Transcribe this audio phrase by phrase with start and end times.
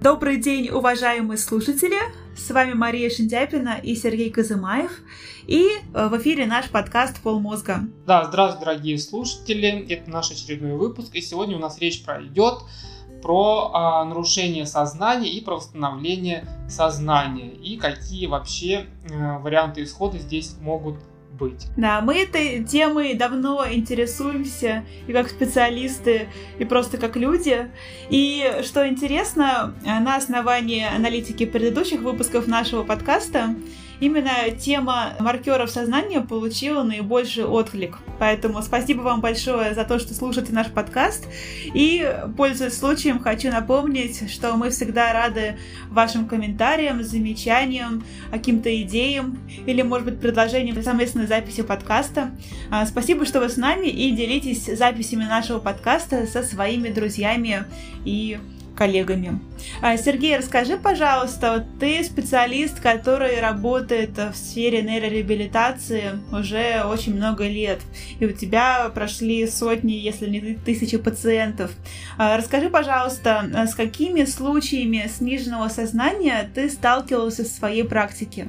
[0.00, 1.96] Добрый день, уважаемые слушатели!
[2.36, 4.92] С вами Мария Шиндяпина и Сергей Казымаев.
[5.48, 7.80] И э, в эфире наш подкаст «Полмозга».
[8.06, 9.84] Да, здравствуйте, дорогие слушатели!
[9.88, 12.60] Это наш очередной выпуск, и сегодня у нас речь пройдет
[13.22, 20.54] про а, нарушение сознания и про восстановление сознания, и какие вообще а, варианты исхода здесь
[20.60, 20.94] могут
[21.38, 21.68] быть.
[21.76, 26.28] Да, мы этой темой давно интересуемся и как специалисты,
[26.58, 27.70] и просто как люди.
[28.10, 33.54] И что интересно, на основании аналитики предыдущих выпусков нашего подкаста,
[34.00, 37.98] именно тема маркеров сознания получила наибольший отклик.
[38.18, 41.26] Поэтому спасибо вам большое за то, что слушаете наш подкаст.
[41.74, 45.58] И, пользуясь случаем, хочу напомнить, что мы всегда рады
[45.90, 52.30] вашим комментариям, замечаниям, каким-то идеям или, может быть, предложениям для совместной записи подкаста.
[52.70, 57.64] А, спасибо, что вы с нами и делитесь записями нашего подкаста со своими друзьями
[58.04, 58.38] и
[58.78, 59.40] коллегами.
[59.82, 67.80] А, Сергей, расскажи, пожалуйста, ты специалист, который работает в сфере нейрореабилитации уже очень много лет,
[68.20, 71.72] и у тебя прошли сотни, если не тысячи пациентов.
[72.18, 78.46] А, расскажи, пожалуйста, с какими случаями сниженного сознания ты сталкивался в своей практике?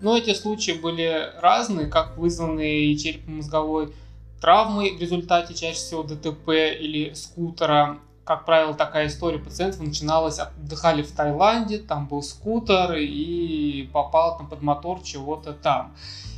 [0.00, 3.92] Ну, эти случаи были разные, как вызванные черепно-мозговой
[4.40, 6.48] травмой в результате чаще всего ДТП
[6.80, 7.98] или скутера,
[8.30, 14.48] как правило, такая история пациентов начиналась, отдыхали в Таиланде, там был скутер и попал там
[14.48, 15.96] под мотор чего-то там.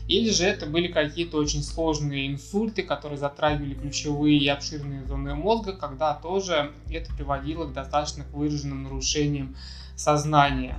[0.09, 5.75] Или же это были какие-то очень сложные инсульты, которые затрагивали ключевые и обширные зоны мозга,
[5.75, 9.55] когда тоже это приводило к достаточно выраженным нарушениям
[9.95, 10.79] сознания.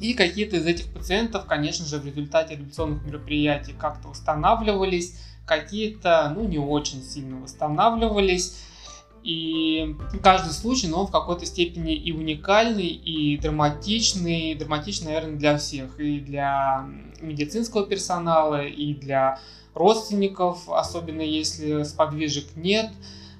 [0.00, 6.48] И какие-то из этих пациентов, конечно же, в результате реабилитационных мероприятий как-то восстанавливались, какие-то, ну,
[6.48, 8.69] не очень сильно восстанавливались.
[9.22, 14.54] И каждый случай, но он в какой-то степени и уникальный, и драматичный.
[14.54, 16.00] Драматичный, наверное, для всех.
[16.00, 16.86] И для
[17.20, 19.38] медицинского персонала, и для
[19.74, 22.90] родственников, особенно если сподвижек нет,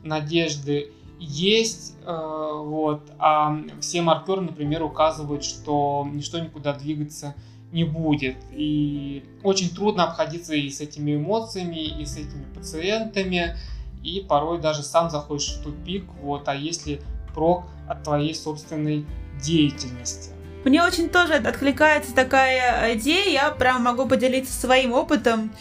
[0.03, 7.35] надежды есть, э, вот, а все маркеры, например, указывают, что ничто никуда двигаться
[7.73, 8.37] не будет.
[8.53, 13.57] И очень трудно обходиться и с этими эмоциями, и с этими пациентами
[14.03, 17.01] и порой даже сам заходишь в тупик, вот, а если
[17.35, 19.07] прок от твоей собственной
[19.43, 20.31] деятельности.
[20.65, 25.53] Мне очень тоже откликается такая идея, я прям могу поделиться своим опытом.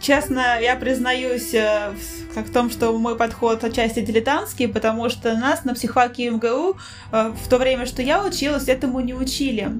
[0.00, 1.92] Честно, я признаюсь э,
[2.34, 6.76] в том, что мой подход отчасти дилетантский, потому что нас на психфаке МГУ
[7.12, 9.72] э, в то время, что я училась, этому не учили.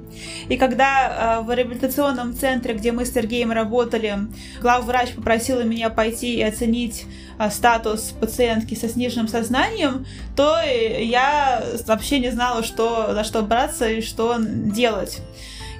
[0.49, 4.19] И когда э, в реабилитационном центре, где мы с Сергеем работали,
[4.61, 7.07] главврач попросила меня пойти и оценить
[7.51, 10.07] статус пациентки со сниженным сознанием,
[10.37, 15.21] то я вообще не знала, что, за что браться и что делать.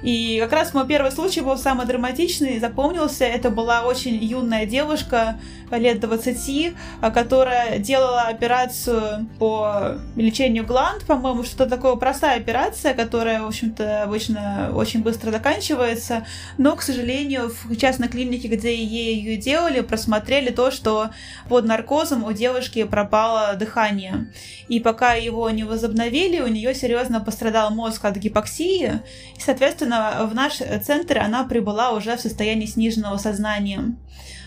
[0.05, 3.25] И как раз мой первый случай был самый драматичный, запомнился.
[3.25, 5.39] Это была очень юная девушка,
[5.71, 13.41] лет 20, а, которая делала операцию по лечению гланд, по-моему, что-то такое простая операция, которая,
[13.41, 16.25] в общем-то, обычно очень быстро заканчивается,
[16.57, 21.09] но, к сожалению, в частной клинике, где ей ее делали, просмотрели то, что
[21.49, 24.31] под наркозом у девушки пропало дыхание.
[24.67, 29.01] И пока его не возобновили, у нее серьезно пострадал мозг от гипоксии,
[29.35, 33.95] и, соответственно, в наш центр она прибыла уже в состоянии сниженного сознания.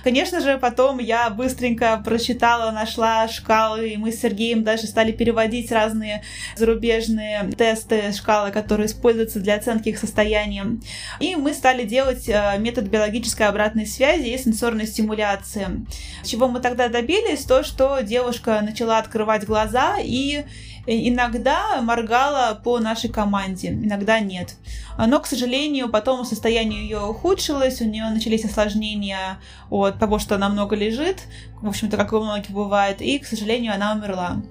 [0.05, 5.73] Конечно же, потом я быстренько прочитала, нашла шкалы, и мы с Сергеем даже стали переводить
[5.73, 6.23] разные
[6.57, 10.79] зарубежные тесты, шкалы, которые используются для оценки их состояния.
[11.21, 15.87] И мы стали делать э, метод биологической обратной связи и сенсорной стимуляции.
[16.25, 20.45] Чего мы тогда добились, то, что девушка начала открывать глаза и
[20.89, 24.55] иногда моргала по нашей команде, иногда нет.
[24.97, 29.39] Но, к сожалению, потом состояние ее ухудшилось, у нее начались осложнения
[29.71, 31.19] от того, что она много лежит,
[31.61, 34.43] в общем-то, как у многих бывает, и, к сожалению, она умерла.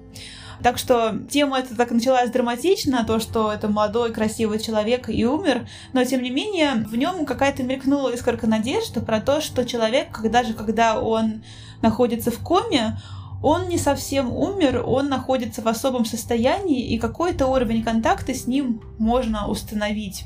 [0.62, 5.68] Так что тема эта так началась драматично, то, что это молодой, красивый человек и умер,
[5.92, 10.42] но тем не менее в нем какая-то мелькнула искорка надежды про то, что человек, когда
[10.42, 11.44] же, когда он
[11.80, 12.98] находится в коме,
[13.42, 18.82] он не совсем умер, он находится в особом состоянии, и какой-то уровень контакта с ним
[18.98, 20.24] можно установить.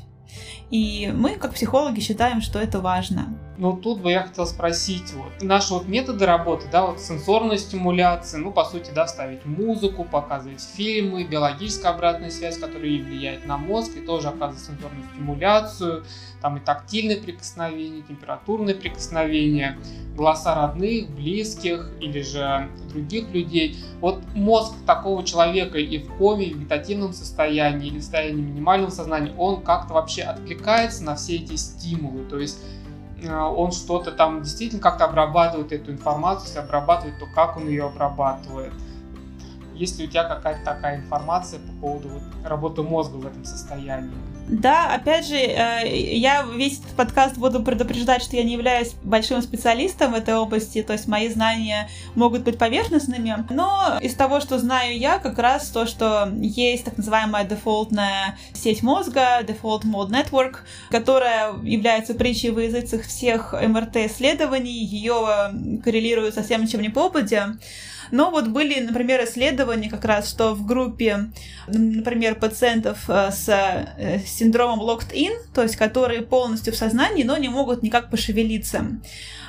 [0.73, 3.27] И мы, как психологи, считаем, что это важно.
[3.59, 8.39] Но тут бы я хотел спросить, вот, наши вот методы работы, да, вот сенсорная стимуляция,
[8.39, 13.59] ну, по сути, да, ставить музыку, показывать фильмы, биологическая обратная связь, которая и влияет на
[13.59, 16.03] мозг, и тоже оказывает сенсорную стимуляцию,
[16.41, 19.77] там и тактильные прикосновения, температурные прикосновения,
[20.17, 23.77] голоса родных, близких или же других людей.
[24.01, 29.31] Вот мозг такого человека и в коме, в вегетативном состоянии, или в состоянии минимального сознания,
[29.37, 30.62] он как-то вообще откликается
[31.03, 32.59] на все эти стимулы, то есть
[33.21, 37.85] э, он что-то там действительно как-то обрабатывает эту информацию, если обрабатывает, то как он ее
[37.85, 38.73] обрабатывает.
[39.75, 44.11] Есть ли у тебя какая-то такая информация по поводу вот, работы мозга в этом состоянии?
[44.47, 49.41] Да, опять же, э, я весь этот подкаст буду предупреждать, что я не являюсь большим
[49.41, 54.59] специалистом в этой области, то есть мои знания могут быть поверхностными, но из того, что
[54.59, 60.57] знаю я, как раз то, что есть так называемая дефолтная сеть мозга, Default Mode Network,
[60.89, 65.51] которая является притчей в языцах всех МРТ-исследований, ее
[65.83, 67.55] коррелируют со всем, чем не попадя.
[68.11, 71.31] Но вот были, например, исследования как раз, что в группе,
[71.67, 77.49] например, пациентов э, с э, синдромом locked-in, то есть которые полностью в сознании, но не
[77.49, 78.85] могут никак пошевелиться,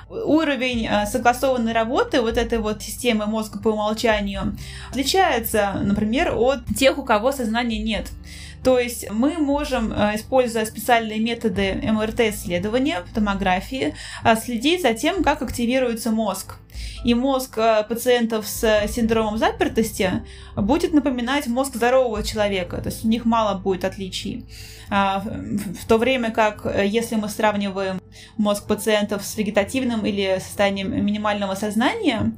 [0.09, 4.57] уровень э, согласованной работы вот этой вот системы мозга по умолчанию
[4.91, 8.11] отличается, например, от тех, у кого сознания нет.
[8.65, 13.95] То есть мы можем, используя специальные методы МРТ-исследования, томографии,
[14.43, 16.57] следить за тем, как активируется мозг
[17.05, 20.25] и мозг э, пациентов с синдромом запертости
[20.57, 24.47] будет напоминать мозг здорового человека, то есть у них мало будет отличий.
[24.91, 28.01] А, в то время как, э, если мы сравниваем
[28.37, 32.33] мозг пациентов с вегетативным или состоянием минимального сознания,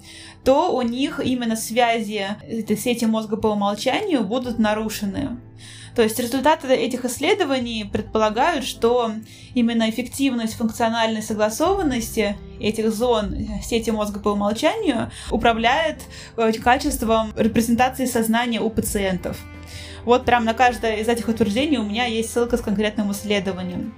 [0.44, 2.26] то у них именно связи
[2.76, 5.38] сети мозга по умолчанию будут нарушены.
[5.96, 9.12] То есть результаты этих исследований предполагают, что
[9.54, 13.34] именно эффективность функциональной согласованности этих зон
[13.64, 16.02] сети мозга по умолчанию управляет
[16.37, 19.38] э, качеством репрезентации сознания у пациентов.
[20.04, 23.94] Вот прям на каждое из этих утверждений у меня есть ссылка с конкретным исследованием.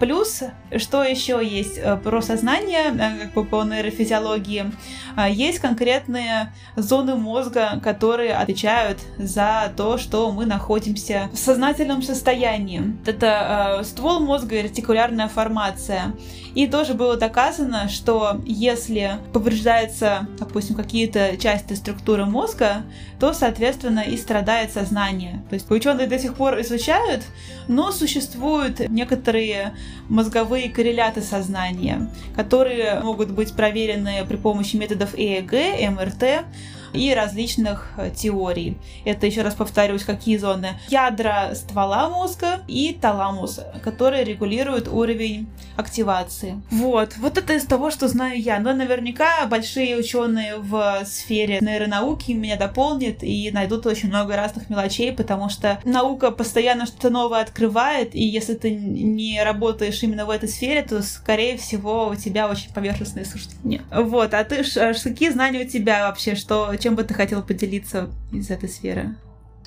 [0.00, 0.42] Плюс,
[0.76, 4.72] что еще есть э, про сознание, э, как бы по нейрофизиологии,
[5.16, 12.96] э, есть конкретные зоны мозга, которые отвечают за то, что мы находимся в сознательном состоянии.
[13.06, 16.14] Это ствол мозга и ретикулярная формация.
[16.54, 22.82] И тоже было доказано, что если повреждаются, допустим, какие-то части структуры мозга,
[23.18, 25.42] то, соответственно, и страдает сознание.
[25.48, 27.22] То есть ученые до сих пор изучают,
[27.68, 29.74] но существуют некоторые
[30.08, 35.52] мозговые корреляты сознания, которые могут быть проверены при помощи методов ЭЭГ,
[35.90, 36.44] МРТ,
[36.92, 38.76] и различных э, теорий.
[39.04, 40.80] Это, еще раз повторюсь, какие зоны?
[40.88, 46.60] Ядра ствола мозга и таламус, которые регулируют уровень активации.
[46.70, 48.58] Вот, вот это из того, что знаю я.
[48.58, 55.12] Но наверняка большие ученые в сфере нейронауки меня дополнят и найдут очень много разных мелочей,
[55.12, 60.48] потому что наука постоянно что-то новое открывает, и если ты не работаешь именно в этой
[60.48, 63.82] сфере, то, скорее всего, у тебя очень поверхностные суждения.
[63.90, 64.64] Вот, а ты,
[65.02, 69.14] какие знания у тебя вообще, что, чем бы ты хотел поделиться из этой сферы?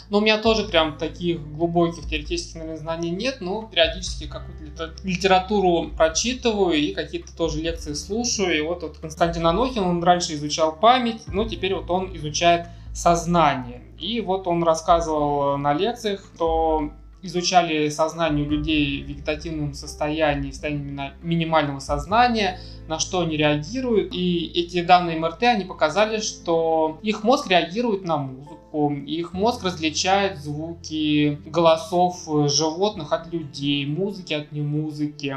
[0.10, 5.90] Ну, у меня тоже прям таких глубоких теоретических, наверное, знаний нет, но периодически какую-то литературу
[5.98, 8.56] прочитываю и какие-то тоже лекции слушаю.
[8.56, 13.82] И вот, вот Константин Анохин, он раньше изучал память, но теперь вот он изучает сознание.
[14.00, 16.92] И вот он рассказывал на лекциях, что
[17.25, 24.13] изучали сознание у людей в вегетативном состоянии, состоянии минимального сознания, на что они реагируют.
[24.13, 30.38] И эти данные МРТ, они показали, что их мозг реагирует на музыку, их мозг различает
[30.38, 35.36] звуки голосов животных от людей, музыки от немузыки.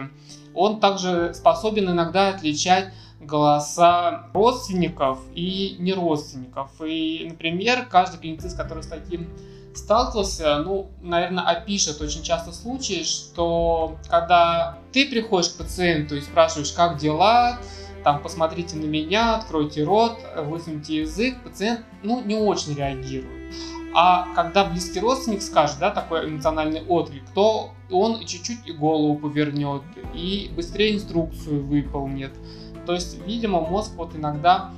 [0.54, 6.70] Он также способен иногда отличать голоса родственников и неродственников.
[6.84, 9.28] И, например, каждый клиницист, который с таким
[9.78, 16.72] сталкивался, ну, наверное, опишет очень часто случаи, что когда ты приходишь к пациенту и спрашиваешь,
[16.72, 17.58] как дела,
[18.04, 23.54] там, посмотрите на меня, откройте рот, высуньте язык, пациент, ну, не очень реагирует.
[23.94, 29.82] А когда близкий родственник скажет, да, такой эмоциональный отклик, то он чуть-чуть и голову повернет,
[30.14, 32.32] и быстрее инструкцию выполнит.
[32.86, 34.70] То есть, видимо, мозг вот иногда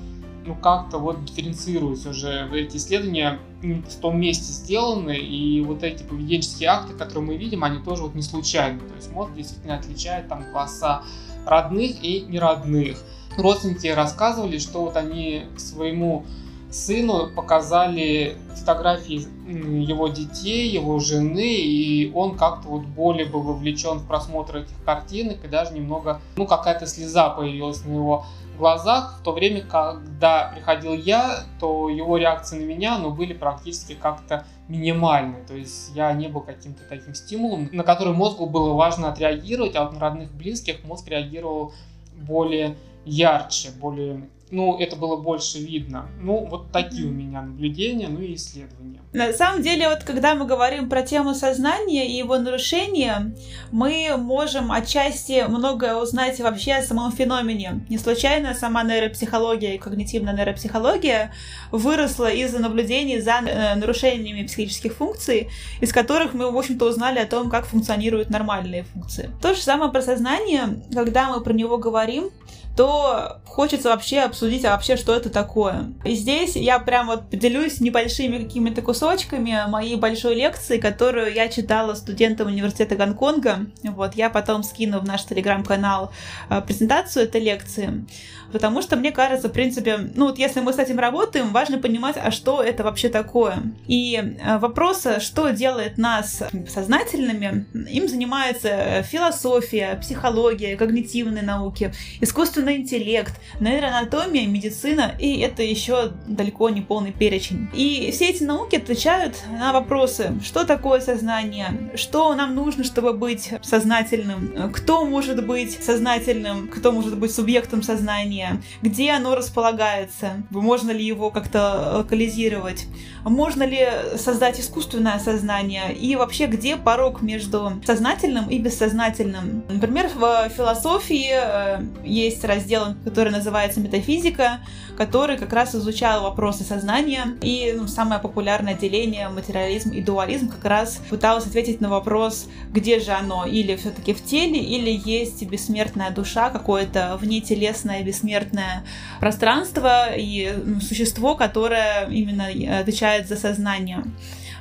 [0.47, 6.71] ну, как-то вот дифференцируются уже эти исследования в том месте сделаны, и вот эти поведенческие
[6.71, 8.81] акты, которые мы видим, они тоже вот не случайны.
[8.81, 11.03] То есть мозг действительно отличает там голоса
[11.47, 13.03] родных и неродных.
[13.37, 16.25] Родственники рассказывали, что вот они своему
[16.71, 24.07] сыну показали фотографии его детей, его жены, и он как-то вот более был вовлечен в
[24.07, 28.25] просмотр этих картинок, и даже немного, ну, какая-то слеза появилась на его
[28.61, 33.95] глазах, в то время, когда приходил я, то его реакции на меня, ну, были практически
[33.95, 35.45] как-то минимальны.
[35.47, 39.85] То есть я не был каким-то таким стимулом, на который мозгу было важно отреагировать, а
[39.85, 41.73] вот на родных, близких мозг реагировал
[42.15, 46.09] более ярче, более ну, это было больше видно.
[46.21, 49.01] Ну, вот такие у меня наблюдения, ну и исследования.
[49.13, 53.35] На самом деле, вот когда мы говорим про тему сознания и его нарушения,
[53.71, 57.85] мы можем отчасти многое узнать вообще о самом феномене.
[57.89, 61.33] Не случайно сама нейропсихология и когнитивная нейропсихология
[61.71, 65.49] выросла из-за наблюдений за э, нарушениями психических функций,
[65.81, 69.31] из которых мы, в общем-то, узнали о том, как функционируют нормальные функции.
[69.41, 72.31] То же самое про сознание, когда мы про него говорим,
[72.77, 75.93] то хочется вообще обсудить, а вообще, что это такое.
[76.05, 81.95] И здесь я прям вот поделюсь небольшими какими-то кусочками моей большой лекции, которую я читала
[81.95, 83.67] студентам университета Гонконга.
[83.83, 86.13] Вот, я потом скину в наш телеграм-канал
[86.49, 88.07] э, презентацию этой лекции.
[88.53, 92.17] Потому что, мне кажется, в принципе, ну вот если мы с этим работаем, важно понимать,
[92.17, 93.59] а что это вообще такое.
[93.87, 103.41] И э, вопросы, что делает нас сознательными, им занимается философия, психология, когнитивные науки, искусственный интеллект,
[103.61, 107.69] нейроанатомия, медицина, и это еще далеко не полный перечень.
[107.75, 113.51] И все эти науки отвечают на вопросы, что такое сознание, что нам нужно, чтобы быть
[113.63, 121.05] сознательным, кто может быть сознательным, кто может быть субъектом сознания, где оно располагается, можно ли
[121.05, 122.87] его как-то локализировать,
[123.25, 123.87] можно ли
[124.17, 129.65] создать искусственное сознание и вообще где порог между сознательным и бессознательным.
[129.69, 134.61] Например, в философии э, есть раздел, который называется метафизика,
[134.97, 140.65] который как раз изучал вопросы сознания и ну, самое популярное деление материализм и дуализм как
[140.65, 146.11] раз пыталось ответить на вопрос, где же оно, или все-таки в теле, или есть бессмертная
[146.11, 148.85] душа, какое-то внетелесное бессмертное
[149.21, 150.53] пространство и
[150.87, 152.49] существо, которое именно
[152.81, 154.05] отвечает за сознание.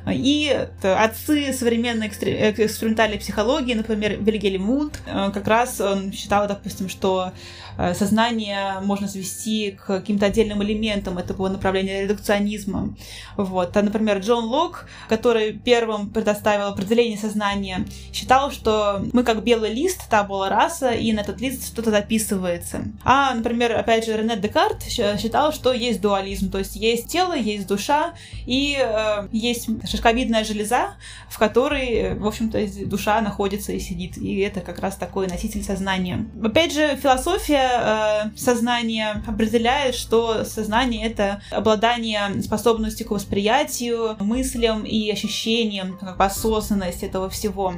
[0.07, 7.31] И отцы современной экспериментальной психологии, например, Вильгельм Мунд, э, как раз он считал, допустим, что
[7.68, 12.95] Э, сознание можно свести к каким-то отдельным элементам этого направления редукционизма.
[13.37, 13.75] Вот.
[13.75, 20.09] А, например, Джон Лок, который первым предоставил определение сознания, считал, что мы как белый лист,
[20.09, 22.83] та была раса, и на этот лист что-то записывается.
[23.03, 27.67] А, например, опять же, Рене Декарт считал, что есть дуализм, то есть есть тело, есть
[27.67, 28.13] душа,
[28.45, 30.95] и э, есть шишковидная железа,
[31.29, 36.27] в которой, в общем-то, душа находится и сидит, и это как раз такой носитель сознания.
[36.43, 45.09] Опять же, философия э, сознание определяет, что сознание— это обладание способностью к восприятию, мыслям и
[45.11, 47.73] ощущениям, как бы осознанность этого всего.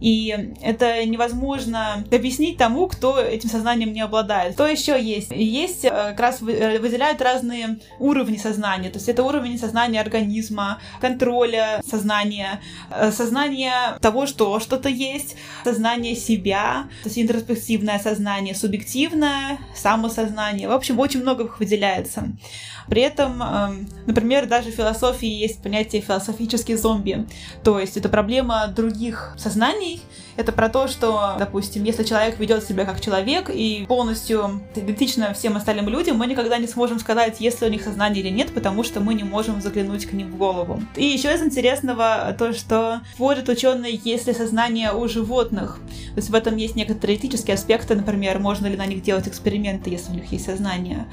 [0.00, 4.54] И это невозможно объяснить тому, кто этим сознанием не обладает.
[4.54, 5.30] Что еще есть?
[5.30, 8.90] Есть э, как раз э, выделяют разные уровни сознания.
[8.90, 12.60] То есть это уровень сознания организма, контроля сознания,
[12.90, 20.68] э, сознание того, что что-то есть, сознание себя, то есть интроспективное сознание, субъективное самосознание.
[20.68, 22.28] В общем, очень много их выделяется.
[22.88, 27.26] При этом, эм, например, даже в философии есть понятие философический зомби.
[27.62, 30.02] То есть это проблема других сознаний,
[30.36, 35.56] это про то, что, допустим, если человек ведет себя как человек и полностью идентично всем
[35.56, 38.84] остальным людям, мы никогда не сможем сказать, есть ли у них сознание или нет, потому
[38.84, 40.82] что мы не можем заглянуть к ним в голову.
[40.94, 45.80] И еще из интересного то, что вводят ученые, если сознание у животных.
[46.14, 49.90] То есть в этом есть некоторые этические аспекты, например, можно ли на них делать эксперименты,
[49.90, 51.06] если у них есть сознание.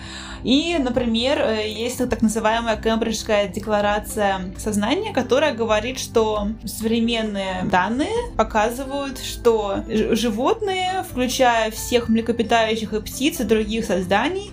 [0.44, 9.20] И, например, э, есть так называемая Кембриджская декларация сознания, которая говорит, что современные данные показывают,
[9.20, 14.52] что животные, включая всех млекопитающих и птиц и других созданий,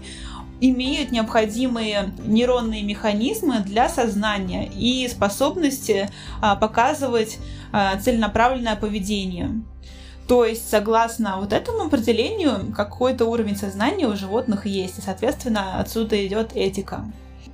[0.61, 7.39] имеют необходимые нейронные механизмы для сознания и способности а, показывать
[7.73, 9.63] а, целенаправленное поведение.
[10.31, 16.25] То есть, согласно вот этому определению, какой-то уровень сознания у животных есть, и, соответственно, отсюда
[16.25, 17.05] идет этика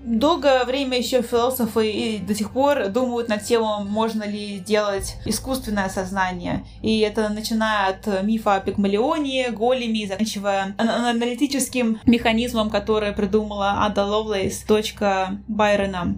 [0.07, 5.89] долгое время еще философы и до сих пор думают над тем, можно ли сделать искусственное
[5.89, 6.65] сознание.
[6.81, 14.63] И это начиная от мифа о Пигмалионе, Големе, заканчивая аналитическим механизмом, который придумала Ада Ловлейс,
[14.63, 16.17] дочка Байрона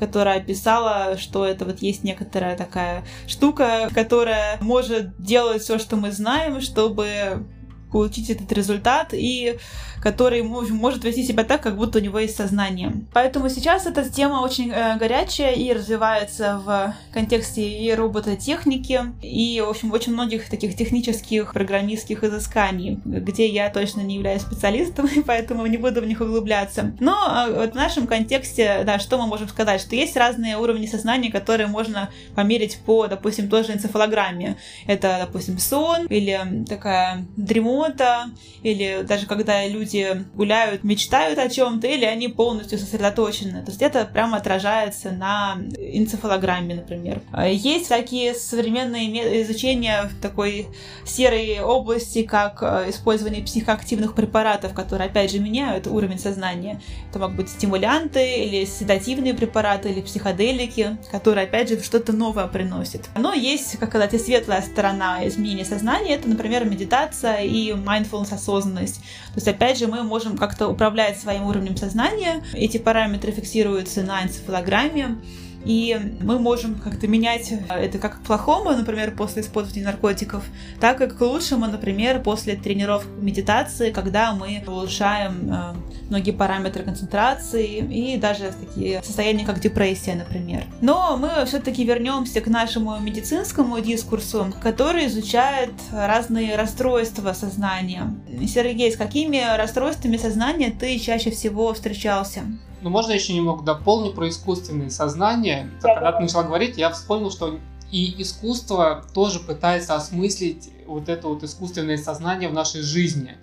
[0.00, 6.10] которая описала, что это вот есть некоторая такая штука, которая может делать все, что мы
[6.10, 7.46] знаем, чтобы
[7.92, 9.10] получить этот результат.
[9.12, 9.58] И
[10.02, 12.92] который может вести себя так, как будто у него есть сознание.
[13.12, 19.68] Поэтому сейчас эта тема очень э, горячая и развивается в контексте и робототехники, и, в
[19.68, 25.66] общем, очень многих таких технических программистских изысканий, где я точно не являюсь специалистом, и поэтому
[25.66, 26.92] не буду в них углубляться.
[27.00, 29.80] Но э, вот в нашем контексте, да, что мы можем сказать?
[29.80, 34.56] Что есть разные уровни сознания, которые можно померить по, допустим, той же энцефалограмме.
[34.86, 38.30] Это, допустим, сон или такая дремота,
[38.62, 39.89] или даже когда люди
[40.34, 43.62] гуляют, мечтают о чем-то, или они полностью сосредоточены.
[43.62, 47.20] То есть это прямо отражается на энцефалограмме, например.
[47.48, 50.68] Есть такие современные изучения в такой
[51.04, 56.80] серой области, как э, использование психоактивных препаратов, которые, опять же, меняют уровень сознания.
[57.10, 63.08] Это могут быть стимулянты или седативные препараты, или психоделики, которые, опять же, что-то новое приносят.
[63.16, 66.14] Но есть, как сказать, и светлая сторона изменения сознания.
[66.14, 68.96] Это, например, медитация и mindfulness осознанность.
[68.96, 72.42] То есть, опять же, мы можем как-то управлять своим уровнем сознания.
[72.52, 75.18] Эти параметры фиксируются на энцефалограмме.
[75.64, 80.44] И мы можем как-то менять это как к плохому, например, после использования наркотиков,
[80.80, 85.74] так и к лучшему, например, после тренировок медитации, когда мы улучшаем э,
[86.08, 90.64] многие параметры концентрации и даже такие состояния, как депрессия, например.
[90.80, 98.14] Но мы все-таки вернемся к нашему медицинскому дискурсу, который изучает разные расстройства сознания.
[98.46, 102.42] Сергей, с какими расстройствами сознания ты чаще всего встречался?
[102.82, 105.70] Ну, можно еще немного дополнить про искусственное сознание.
[105.82, 106.18] Да, Когда да.
[106.18, 107.58] ты начала говорить, я вспомнил, что
[107.90, 113.36] и искусство тоже пытается осмыслить вот это вот искусственное сознание в нашей жизни.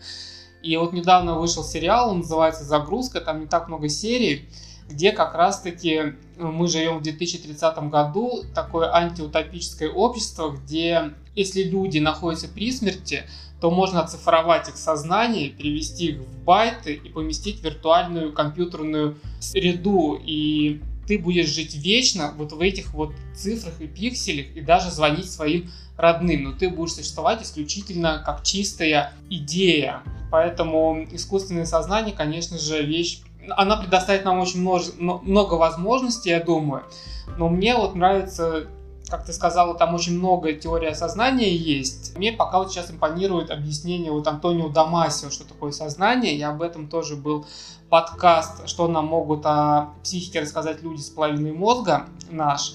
[0.64, 4.50] И вот недавно вышел сериал, он называется «Загрузка», там не так много серий,
[4.90, 12.48] где как раз-таки мы живем в 2030 году, такое антиутопическое общество, где если люди находятся
[12.48, 13.24] при смерти,
[13.60, 20.20] то можно оцифровать их сознание, перевести их в байты и поместить в виртуальную компьютерную среду.
[20.24, 25.32] И ты будешь жить вечно вот в этих вот цифрах и пикселях и даже звонить
[25.32, 30.04] своим родным, но ты будешь существовать исключительно как чистая идея.
[30.30, 33.22] Поэтому искусственное сознание, конечно же, вещь,
[33.56, 36.84] она предоставит нам очень много, много возможностей, я думаю.
[37.38, 38.68] Но мне вот нравится
[39.10, 42.18] как ты сказала, там очень много теории сознания есть.
[42.18, 46.36] Мне пока вот сейчас импонирует объяснение вот Антонио Дамасио, что такое сознание.
[46.36, 47.46] И об этом тоже был
[47.90, 52.74] подкаст, что нам могут о психике рассказать люди с половиной мозга наш.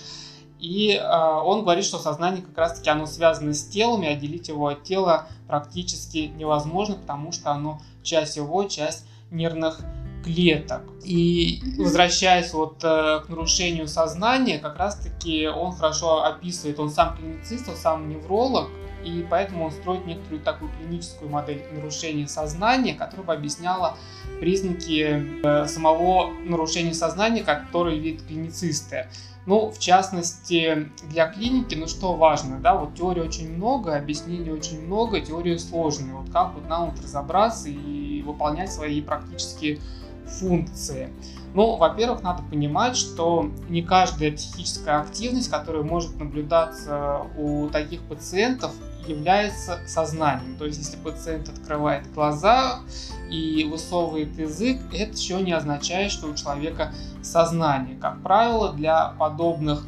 [0.59, 4.69] И э, он говорит, что сознание как раз-таки оно связано с телом, и отделить его
[4.69, 9.81] от тела практически невозможно, потому что оно часть его, часть нервных
[10.23, 10.83] клеток.
[11.05, 17.69] И возвращаясь вот э, к нарушению сознания, как раз-таки он хорошо описывает, он сам клиницист,
[17.69, 18.69] он сам невролог,
[19.05, 23.97] и поэтому он строит некоторую такую клиническую модель нарушения сознания, которая бы объясняла
[24.41, 29.09] признаки э, самого нарушения сознания, который видят клиницисты.
[29.45, 34.87] Ну, в частности, для клиники, ну что важно, да, вот теории очень много, объяснений очень
[34.87, 36.15] много, теории сложные.
[36.15, 39.81] Вот как вот нам вот разобраться и выполнять свои практические
[40.33, 41.11] функции.
[41.55, 48.73] Ну, во-первых, надо понимать, что не каждая психическая активность, которая может наблюдаться у таких пациентов,
[49.07, 50.57] является сознанием.
[50.57, 52.81] То есть, если пациент открывает глаза
[53.31, 56.93] и высовывает язык, это еще не означает, что у человека
[57.23, 57.97] сознание.
[57.97, 59.85] Как правило, для подобных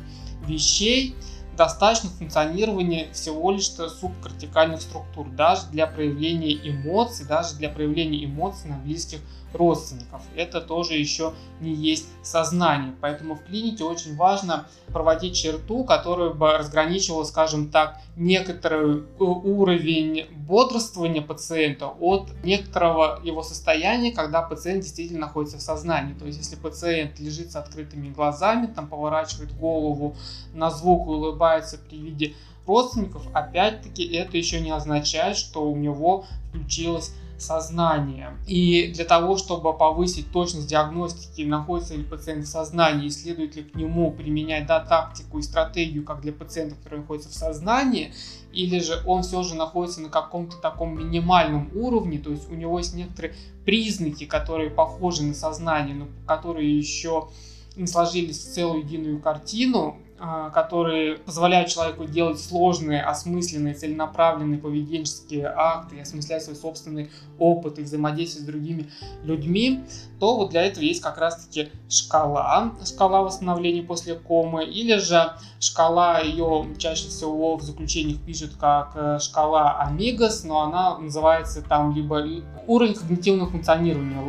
[0.46, 1.14] вещей
[1.56, 8.76] достаточно функционирования всего лишь субкортикальных структур, даже для проявления эмоций, даже для проявления эмоций на
[8.78, 9.20] близких
[9.54, 10.22] родственников.
[10.36, 12.94] Это тоже еще не есть сознание.
[13.00, 21.22] Поэтому в клинике очень важно проводить черту, которая бы разграничивала, скажем так, некоторый уровень бодрствования
[21.22, 26.14] пациента от некоторого его состояния, когда пациент действительно находится в сознании.
[26.14, 30.16] То есть, если пациент лежит с открытыми глазами, там поворачивает голову
[30.52, 32.34] на звук, улыбается при виде
[32.66, 37.12] родственников, опять-таки это еще не означает, что у него включилась
[37.44, 38.36] сознания.
[38.46, 43.74] И для того, чтобы повысить точность диагностики, находится ли пациент в сознании, следует ли к
[43.74, 48.12] нему применять да, тактику и стратегию, как для пациентов, которые находятся в сознании,
[48.52, 52.78] или же он все же находится на каком-то таком минимальном уровне, то есть у него
[52.78, 57.28] есть некоторые признаки, которые похожи на сознание, но которые еще
[57.76, 66.00] не сложились в целую единую картину, которые позволяют человеку делать сложные, осмысленные, целенаправленные поведенческие акты
[66.00, 68.90] осмыслять свой собственный опыт и взаимодействие с другими
[69.24, 69.84] людьми,
[70.20, 76.20] то вот для этого есть как раз-таки шкала, шкала восстановления после комы, или же шкала,
[76.20, 82.24] ее чаще всего в заключениях пишут как э, шкала Амигос, но она называется там либо
[82.66, 84.20] уровень когнитивного функционирования,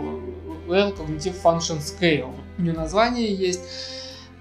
[0.68, 2.34] Well Cognitive Function Scale.
[2.58, 3.62] У нее название есть.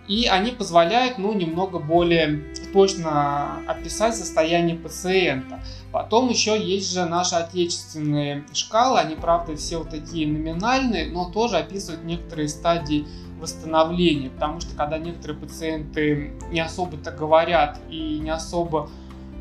[0.07, 5.61] И они позволяют, ну, немного более точно описать состояние пациента.
[5.93, 11.57] Потом еще есть же наши отечественные шкалы, они, правда, все вот такие номинальные, но тоже
[11.57, 13.07] описывают некоторые стадии
[13.41, 18.91] восстановления, потому что когда некоторые пациенты не особо-то говорят и не особо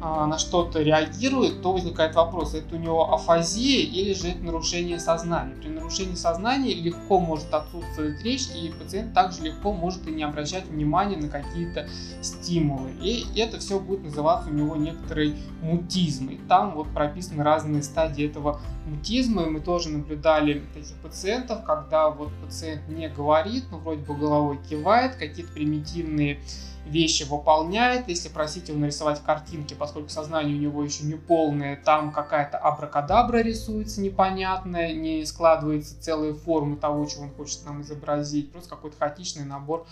[0.04, 5.56] на что-то реагирует, то возникает вопрос, это у него афазия или же это нарушение сознания.
[5.56, 10.66] При нарушении сознания легко может отсутствовать речь, и пациент также легко может и не обращать
[10.66, 11.88] внимания на какие-то
[12.22, 12.92] стимулы.
[13.02, 16.30] И это все будет называться у него некоторый мутизм.
[16.30, 22.10] И там вот прописаны разные стадии этого мутизма, и мы тоже наблюдали таких пациентов, когда
[22.10, 26.40] вот пациент не говорит, но вроде бы головой кивает, какие-то примитивные
[26.86, 28.08] вещи выполняет.
[28.08, 33.38] Если просить его нарисовать картинки, поскольку сознание у него еще не полное, там какая-то абракадабра
[33.38, 38.52] рисуется непонятная, не складывается целые формы того, чего он хочет нам изобразить.
[38.52, 39.86] Просто какой-то хаотичный набор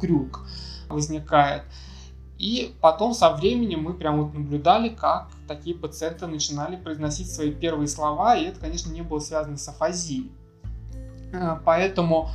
[0.00, 0.46] крюк
[0.88, 1.62] возникает.
[2.38, 7.86] И потом со временем мы прям вот наблюдали, как такие пациенты начинали произносить свои первые
[7.86, 10.32] слова, и это, конечно, не было связано с афазией.
[11.32, 12.30] Э, поэтому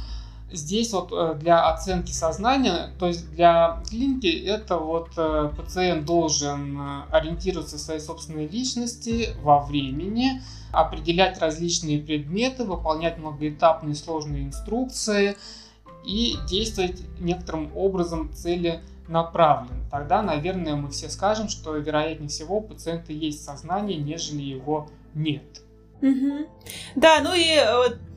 [0.52, 6.80] Здесь вот э, для оценки сознания, то есть для клиники, это вот э, пациент должен
[6.80, 15.38] э, ориентироваться в своей собственной личности во времени, определять различные предметы, выполнять многоэтапные сложные инструкции
[16.04, 19.88] и действовать некоторым образом целенаправленно.
[19.92, 25.62] Тогда, наверное, мы все скажем, что вероятнее всего у пациента есть сознание, нежели его нет.
[26.02, 26.48] Угу.
[26.96, 27.58] Да, ну и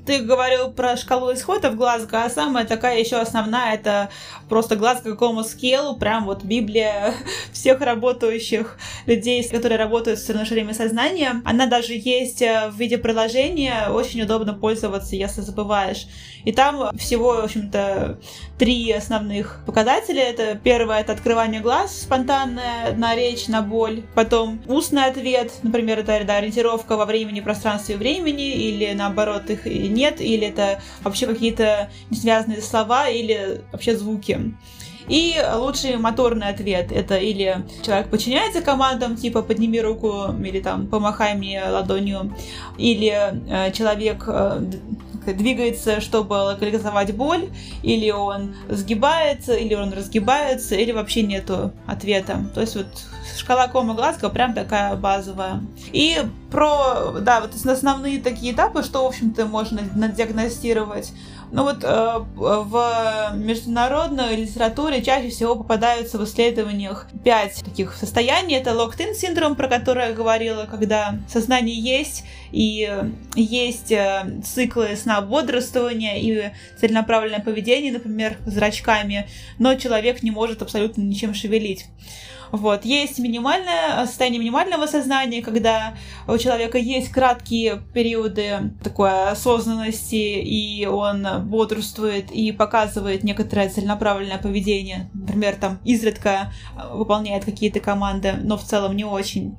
[0.05, 4.11] ты говорил про шкалу исходов Глазго, а самая такая еще основная это
[4.49, 7.15] просто Глазго какому скелу, прям вот Библия
[7.53, 11.43] всех работающих людей, которые работают с расширением сознания.
[11.45, 16.07] Она даже есть э, в виде приложения, очень удобно пользоваться, если забываешь.
[16.45, 18.19] И там всего, в общем-то,
[18.59, 20.23] три основных показателя.
[20.23, 24.03] Это первое— это открывание глаз, спонтанная на речь, на боль.
[24.15, 29.67] Потом устный ответ, например, это да, ориентировка во времени, пространстве и времени, или наоборот их
[29.93, 34.55] нет, или это вообще какие-то несвязанные слова, или вообще звуки.
[35.09, 41.35] И лучший моторный ответ это или человек подчиняется командам, типа подними руку или там помахай
[41.35, 42.33] мне ладонью,
[42.79, 43.13] или
[43.49, 44.65] э, человек э,
[45.27, 47.49] двигается, чтобы локализовать боль,
[47.83, 52.45] или он сгибается, или он разгибается, или вообще нету ответа.
[52.55, 52.87] То есть вот
[53.37, 55.61] шкала кома Глазго прям такая базовая.
[55.93, 56.19] И
[56.51, 61.13] про, да, вот основные такие этапы, что, в общем-то, можно диагностировать.
[61.53, 68.57] Ну вот э, в международной литературе чаще всего попадаются в исследованиях пять таких состояний.
[68.57, 72.91] Это локтин синдром, про который я говорила, когда сознание есть, и
[73.35, 81.03] есть э, циклы сна бодрствования и целенаправленное поведение, например, зрачками, но человек не может абсолютно
[81.03, 81.85] ничем шевелить.
[82.53, 82.85] Вот.
[82.85, 85.95] Есть минимальное состояние минимального сознания, когда
[86.29, 95.11] у человека есть краткие периоды такой осознанности, и он бодрствует и показывает некоторое целенаправленное поведение.
[95.15, 96.53] Например, там изредка
[96.93, 99.57] выполняет какие-то команды, но в целом не очень.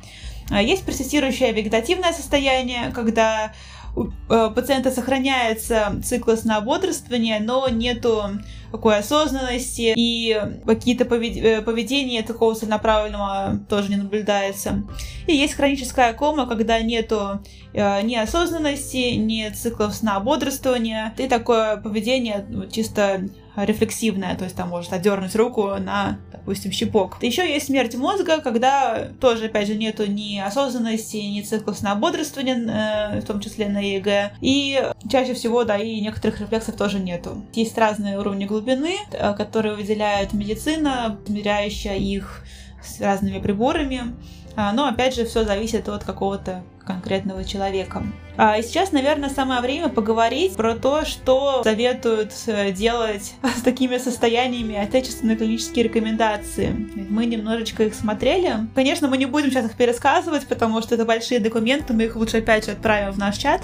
[0.52, 3.54] А есть персистирующее вегетативное состояние, когда
[3.96, 8.40] у э, пациента сохраняется цикл сна бодрствования, но нету
[8.74, 14.84] такой осознанности, и какие-то э, поведения такого целенаправленного тоже не наблюдается.
[15.28, 21.78] И есть хроническая кома, когда нету э, ни осознанности, ни циклов сна бодрствования, и такое
[21.78, 27.18] поведение ну, чисто рефлексивная, то есть там может одернуть руку на, допустим, щипок.
[27.22, 33.22] Еще есть смерть мозга, когда тоже, опять же, нету ни осознанности, ни циклов сна-бодрствования, э,
[33.22, 34.34] в том числе на ЭЭГ.
[34.42, 37.46] И чаще всего, да, и некоторых рефлексов тоже нету.
[37.54, 42.44] Есть разные уровни глубины, э, которые выделяет медицина, измеряющая их
[42.84, 44.14] с разными приборами.
[44.56, 48.04] А, но опять же, все зависит от какого-то конкретного человека.
[48.36, 54.76] А сейчас, наверное, самое время поговорить про то, что советуют э, делать с такими состояниями
[54.76, 56.76] отечественные клинические рекомендации.
[57.10, 58.68] Мы немножечко их смотрели.
[58.74, 62.38] Конечно, мы не будем сейчас их пересказывать, потому что это большие документы, мы их лучше
[62.38, 63.62] опять же отправим в наш чат.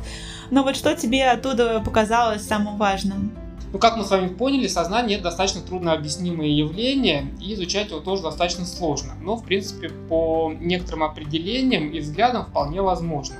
[0.51, 3.31] Но вот что тебе оттуда показалось самым важным?
[3.71, 7.99] Ну, как мы с вами поняли, сознание это достаточно трудно объяснимое явление, и изучать его
[7.99, 9.13] тоже достаточно сложно.
[9.21, 13.35] Но, в принципе, по некоторым определениям и взглядам вполне возможно.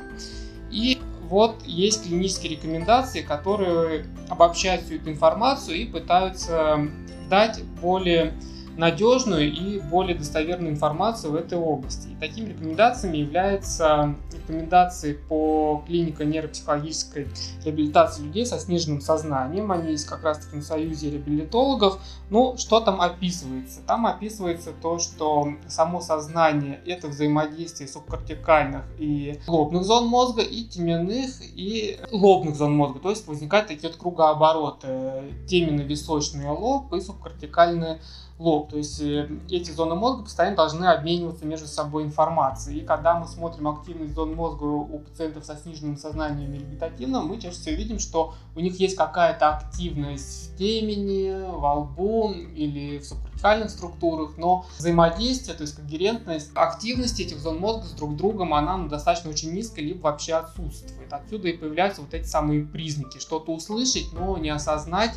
[0.72, 6.88] И вот есть клинические рекомендации, которые обобщают всю эту информацию и пытаются
[7.30, 8.34] дать более
[8.78, 12.10] надежную и более достоверную информацию в этой области.
[12.10, 14.16] И такими рекомендациями являются
[14.50, 17.28] рекомендации по клинико-нейропсихологической
[17.64, 19.72] реабилитации людей со сниженным сознанием.
[19.72, 22.00] Они есть как раз-таки на Союзе реабилитологов.
[22.30, 23.82] Ну, что там описывается?
[23.86, 31.30] Там описывается то, что само сознание– это взаимодействие субкортикальных и лобных зон мозга, и теменных,
[31.42, 33.00] и лобных зон мозга.
[33.00, 35.34] То есть возникают такие вот кругообороты.
[35.48, 38.00] Теменно-височный лоб и субкортикальные
[38.40, 38.70] лоб.
[38.70, 42.80] То есть э, эти зоны мозга постоянно должны обмениваться между собой информацией.
[42.80, 47.40] И когда мы смотрим активность зон мозга у пациентов со сниженным сознанием или вегетативным, мы
[47.40, 53.06] чаще всего видим, что у них есть какая-то активность в темени, во лбу или в
[53.06, 58.78] субкортикальных структурах, но взаимодействие, то есть когерентность активности этих зон мозга с друг другом, она
[58.78, 61.12] ну, достаточно очень низкая, либо вообще отсутствует.
[61.12, 63.20] Отсюда и появляются вот эти самые признаки.
[63.20, 65.14] Что-то услышать, но не осознать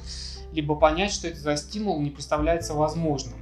[0.52, 3.38] либо понять, что это за стимул, не представляется возможным.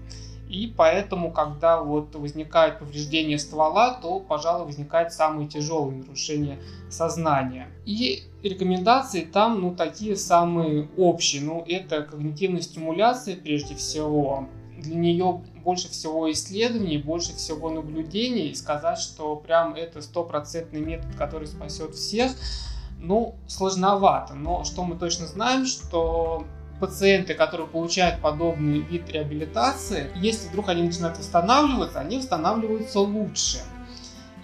[0.51, 7.69] И поэтому, когда вот возникает повреждение ствола, то, пожалуй, возникает самые тяжелые нарушения сознания.
[7.87, 11.43] И рекомендации там, ну, такие самые общие.
[11.43, 14.49] Ну, это когнитивная стимуляция, прежде всего.
[14.77, 18.49] Для нее больше всего исследований, больше всего наблюдений.
[18.49, 22.33] И сказать, что прям это стопроцентный метод, который спасет всех,
[22.99, 24.35] ну, сложновато.
[24.35, 26.45] Но что мы точно знаем, что
[26.81, 33.59] пациенты, которые получают подобный вид реабилитации, если вдруг они начинают восстанавливаться, они восстанавливаются лучше.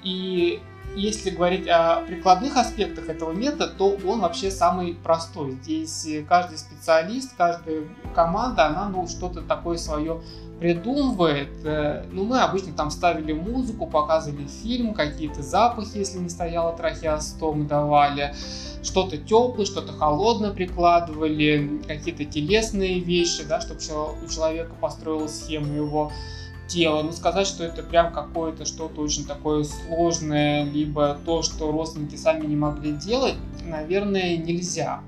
[0.05, 0.63] И
[0.95, 5.53] если говорить о прикладных аспектах этого метода, то он вообще самый простой.
[5.63, 7.83] Здесь каждый специалист, каждая
[8.15, 10.23] команда, она ну, что-то такое свое
[10.59, 11.51] придумывает.
[11.65, 17.67] Э, ну, мы обычно там ставили музыку, показывали фильм, какие-то запахи, если не стояла трахеостом,
[17.67, 18.35] давали
[18.83, 26.13] что-то теплое, что-то холодное прикладывали, какие-то телесные вещи, да, чтобы у человека построилась схема его
[26.69, 27.03] тела.
[27.03, 32.47] Но сказать, что это прям какое-то что-то очень такое сложное, либо то, что родственники сами
[32.47, 35.01] не могли делать, наверное, нельзя.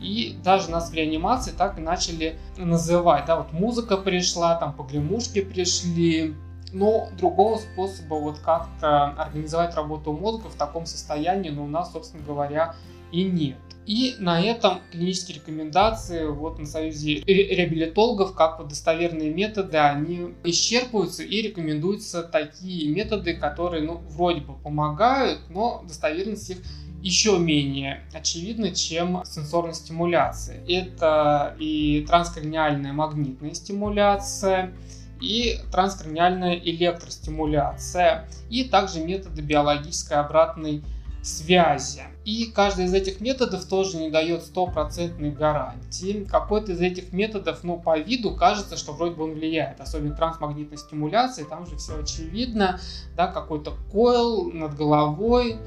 [0.00, 3.26] И даже нас в реанимации так и начали называть.
[3.26, 6.34] Да, вот музыка пришла, там погремушки пришли,
[6.72, 12.22] но другого способа вот как-то организовать работу мозга в таком состоянии, ну, у нас, собственно
[12.24, 12.74] говоря,
[13.12, 13.56] и нет.
[13.86, 21.24] И на этом клинические рекомендации вот на Союзе реабилитологов как вот достоверные методы, они исчерпываются
[21.24, 26.58] и рекомендуются такие методы, которые ну, вроде бы помогают, но достоверность их
[27.02, 30.62] еще менее очевидна, чем сенсорная стимуляция.
[30.68, 34.72] Это и транскраниальная магнитная стимуляция,
[35.20, 40.82] и транскраниальная электростимуляция, и также методы биологической обратной
[41.22, 42.02] связи.
[42.24, 46.26] И каждый из этих методов тоже не дает стопроцентной гарантии.
[46.30, 49.80] Какой-то из этих методов, ну, по виду кажется, что вроде бы он влияет.
[49.80, 52.78] Особенно трансмагнитной стимуляции, там же все очевидно.
[53.16, 55.58] Да, какой-то койл над головой,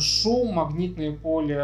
[0.00, 1.62] шум, магнитное поле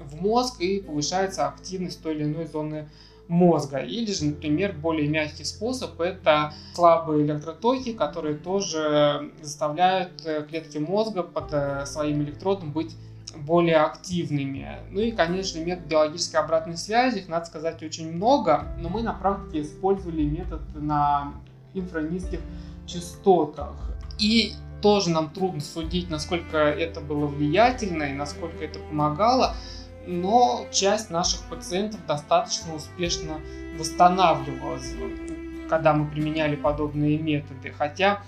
[0.00, 2.88] в мозг и повышается активность той или иной зоны
[3.28, 3.78] мозга.
[3.78, 11.22] Или же, например, более мягкий способ– это слабые электротоки, которые тоже заставляют э, клетки мозга
[11.22, 12.96] под э, своим электродом быть
[13.36, 14.78] более активными.
[14.90, 19.12] Ну и, конечно, метод биологической обратной связи, их, надо сказать, очень много, но мы на
[19.12, 21.34] практике использовали метод на
[21.74, 22.40] инфранизких
[22.86, 23.74] частотах.
[24.18, 24.54] И
[24.86, 29.56] тоже нам трудно судить, насколько это было влиятельно и насколько это помогало,
[30.06, 33.40] но часть наших пациентов достаточно успешно
[33.80, 34.94] восстанавливалась,
[35.68, 37.74] когда мы применяли подобные методы.
[37.76, 38.20] Хотя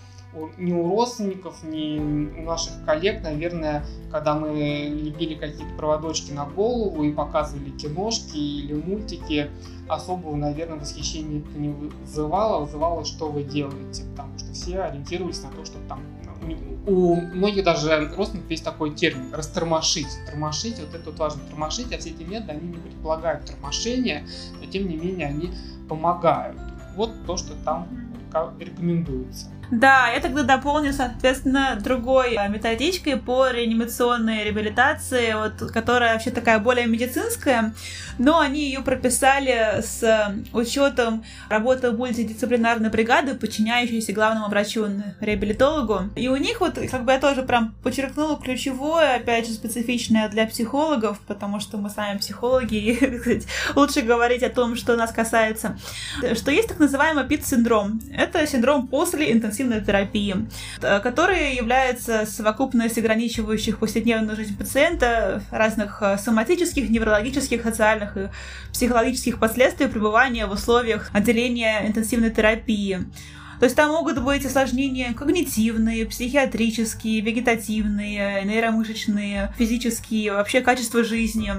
[0.57, 2.01] ни у родственников, ни
[2.41, 8.75] у наших коллег, наверное, когда мы лепили какие-то проводочки на голову и показывали киношки или
[8.75, 9.49] мультики,
[9.87, 15.51] особого, наверное, восхищения это не вызывало, вызывало, что вы делаете, потому что все ориентировались на
[15.51, 16.01] то, что там
[16.87, 20.09] у многих даже родственников есть такой термин– растормошить.
[20.27, 24.27] Тормошить, вот это вот важно, тормошить, а все эти методы, они не предполагают тормошения,
[24.61, 25.53] но тем не менее они
[25.89, 26.59] помогают.
[26.97, 27.89] Вот то, что там
[28.59, 29.47] рекомендуется.
[29.71, 36.59] Да, я тогда дополню, соответственно, другой э, методичкой по реанимационной реабилитации, вот, которая вообще такая
[36.59, 37.75] более медицинская,
[38.19, 46.11] но они ее прописали с учетом работы мультидисциплинарной бригады, подчиняющейся главному врачу-реабилитологу.
[46.17, 50.47] И у них вот, как бы я тоже прям подчеркнула ключевое, опять же, специфичное для
[50.47, 53.43] психологов, потому что мы сами психологи, и
[53.75, 55.79] лучше говорить о том, что нас касается,
[56.35, 58.01] что есть так называемый ПИТ-синдром.
[58.15, 60.47] Это синдром после интенсивной интенсивной терапии,
[60.81, 68.29] э, которая является совокупностью ограничивающих повседневную жизнь пациента разных э, соматических, неврологических, социальных и
[68.73, 73.07] психологических последствий пребывания в условиях отделения интенсивной терапии.
[73.59, 81.53] То есть там могут быть осложнения когнитивные, психиатрические, вегетативные, нейромышечные, физические, вообще качество жизни.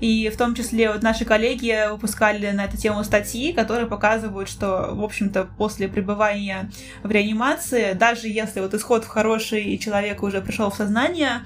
[0.00, 4.90] И в том числе вот наши коллеги выпускали на эту тему статьи, которые показывают, что,
[4.92, 6.70] в общем-то, после пребывания
[7.02, 11.42] в реанимации, даже если вот исход хороший и человек уже пришел в сознание,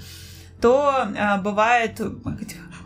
[0.60, 2.00] то а, бывает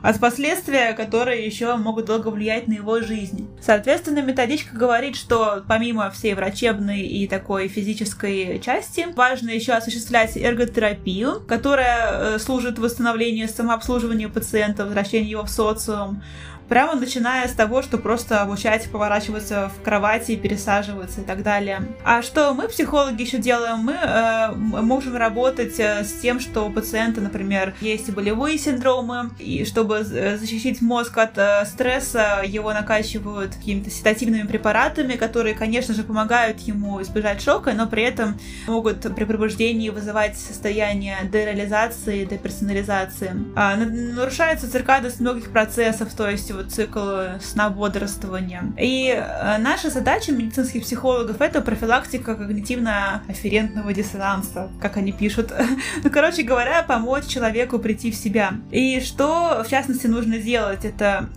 [0.03, 3.49] от последствия, которые еще могут долго влиять на его жизнь.
[3.61, 11.41] Соответственно, методичка говорит, что помимо всей врачебной и такой физической части, важно еще осуществлять эрготерапию,
[11.47, 16.23] которая э, служит восстановлению самообслуживания пациента, возвращению его в социум,
[16.69, 21.83] Прямо начиная с того, что просто обучать поворачиваться в кровати, пересаживаться и так далее.
[22.05, 23.79] А что мы, психологи, еще делаем?
[23.79, 29.65] Мы э, можем работать э, с тем, что у пациента, например, есть болевые синдромы, и
[29.65, 36.03] чтобы э, защитить мозг от э, стресса, его накачивают какими-то седативными препаратами, которые, конечно же,
[36.03, 43.33] помогают ему избежать шока, но при этом могут при пробуждении вызывать состояние дереализации, деперсонализации.
[43.55, 47.01] А, нарушается циркадность многих процессов, то есть вот цикл
[47.41, 48.73] сна-бодрствования.
[48.79, 55.53] И э, наша задача медицинских психологов это профилактика когнитивно-афферентного диссонанса, как они пишут.
[56.05, 58.55] ну, короче говоря, помочь человеку прийти в себя.
[58.71, 60.85] И что, в частности, нужно делать?
[60.85, 61.29] Это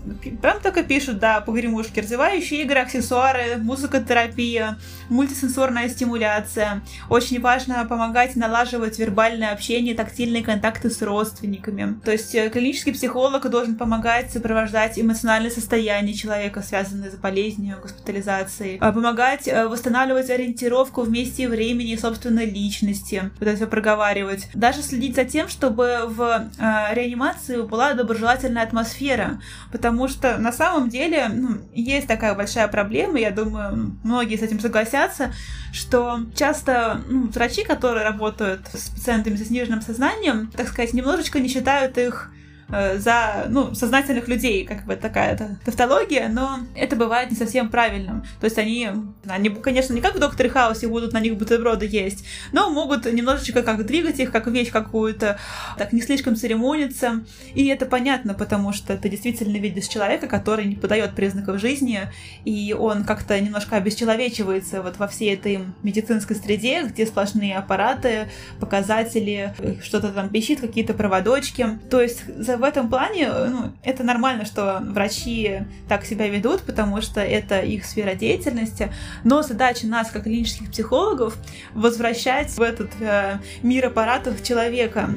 [0.42, 4.78] прям и пишут, да, погремушки, развивающие игры, аксессуары, музыкотерапия,
[5.10, 6.82] мультисенсорная стимуляция.
[7.10, 12.00] Очень важно помогать налаживать вербальное общение, тактильные контакты с родственниками.
[12.04, 18.78] То есть э, клинический психолог должен помогать сопровождать эмоциональное состояние человека, связанное с болезнью, госпитализацией,
[18.80, 24.48] а помогать э, восстанавливать ориентировку в месте и времени собственной личности, вот это все проговаривать.
[24.54, 29.42] Даже следить за тем, чтобы в э, реанимации была доброжелательная атмосфера,
[29.72, 34.60] потому что на самом деле ну, есть такая большая проблема, я думаю, многие с этим
[34.60, 35.34] согласятся,
[35.74, 41.50] что часто ну, врачи, которые работают с пациентами со сниженным сознанием, так сказать, немножечко не
[41.50, 42.32] считают их
[42.70, 48.24] за ну, сознательных людей, как бы такая тавтология, но это бывает не совсем правильным.
[48.40, 48.90] То есть они,
[49.28, 53.64] они, конечно, не как в Докторе Хаусе будут на них бутерброды есть, но могут немножечко
[53.64, 55.40] как двигать их, как вещь какую-то,
[55.78, 57.24] так не слишком церемониться.
[57.54, 62.02] И это понятно, потому что ты действительно видишь человека, который не подает признаков жизни,
[62.46, 68.30] и он как-то немножко обесчеловечивается вот во всей этой медицинской среде, где сплошные аппараты,
[68.60, 71.80] показатели, что-то там пищит, какие-то проводочки.
[71.90, 72.24] То есть
[72.60, 77.62] в этом плане э, ну, это нормально, что врачи так себя ведут, потому что это
[77.62, 78.92] их сфера деятельности,
[79.24, 81.38] но задача нас, как клинических психологов,
[81.74, 85.10] возвращать в этот э, мир аппаратов человека.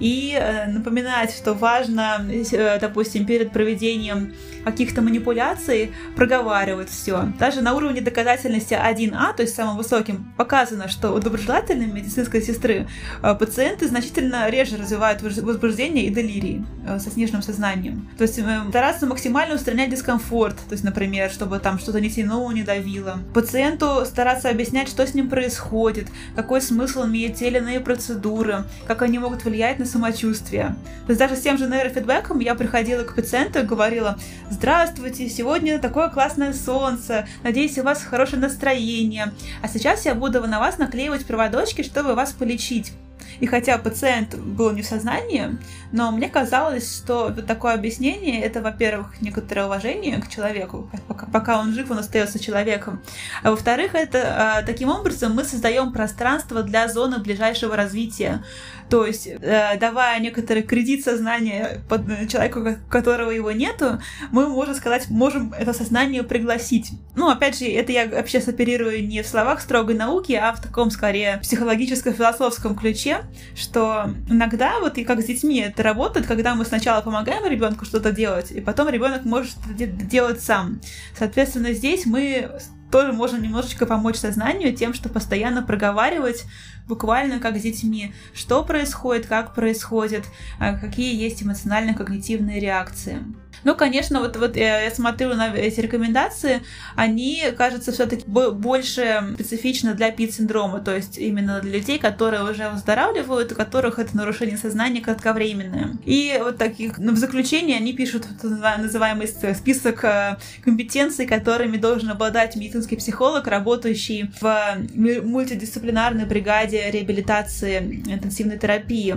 [0.00, 4.34] И э, напоминать, что важно, э, допустим, перед проведением
[4.70, 7.32] каких-то манипуляций проговаривать все.
[7.38, 12.88] Даже на уровне доказательности 1А, то есть самым высоким, показано, что у доброжелательной медицинской сестры
[13.22, 16.64] э, пациенты значительно реже развивают возбуждение и делирии.
[16.88, 18.08] Э, со сниженным сознанием.
[18.16, 22.50] То есть э, стараться максимально устранять дискомфорт, то есть, например, чтобы там что-то не тянуло,
[22.50, 23.18] не давило.
[23.34, 29.02] Пациенту стараться объяснять, что с ним происходит, какой смысл имеют те или иные процедуры, как
[29.02, 30.76] они могут влиять на самочувствие.
[31.06, 34.18] То есть даже с тем же нейрофидбэком я приходила к пациенту и говорила,
[34.58, 40.58] здравствуйте, сегодня такое классное солнце, надеюсь, у вас хорошее настроение, а сейчас я буду на
[40.58, 42.92] вас наклеивать проводочки, чтобы вас полечить.
[43.40, 45.58] И хотя пациент был не в сознании,
[45.92, 51.72] но мне казалось, что такое объяснение это, во-первых, некоторое уважение к человеку, пока, пока он
[51.72, 53.00] жив, он остается человеком.
[53.42, 58.42] А во-вторых, это а, таким образом мы создаем пространство для зоны ближайшего развития.
[58.90, 64.00] То есть, э, давая некоторый кредит сознания под человеку, у которого его нету,
[64.30, 66.92] мы, можно сказать, можем это сознание пригласить.
[67.14, 70.90] Ну, опять же, это я вообще соперирую не в словах строгой науки, а в таком,
[70.90, 73.07] скорее, психологическо-философском ключе,
[73.54, 78.12] что иногда, вот и как с детьми это работает, когда мы сначала помогаем ребенку что-то
[78.12, 80.80] делать, и потом ребенок может делать сам.
[81.16, 82.50] Соответственно, здесь мы
[82.90, 86.44] тоже можно немножечко помочь сознанию тем, что постоянно проговаривать
[86.88, 90.24] буквально как с детьми, что происходит, как происходит,
[90.58, 93.18] а какие есть эмоционально-когнитивные реакции.
[93.64, 96.62] Ну, конечно, вот, вот я, я смотрю на эти рекомендации,
[96.94, 103.52] они, кажется, все-таки больше специфичны для ПИД-синдрома, то есть именно для людей, которые уже выздоравливают,
[103.52, 105.96] у которых это нарушение сознания кратковременное.
[106.04, 112.54] И вот таких, ну, в заключение они пишут называемый список э, компетенций, которыми должен обладать
[112.56, 119.16] медицинский психолог, работающий в мультидисциплинарной бригаде реабилитации интенсивной терапии.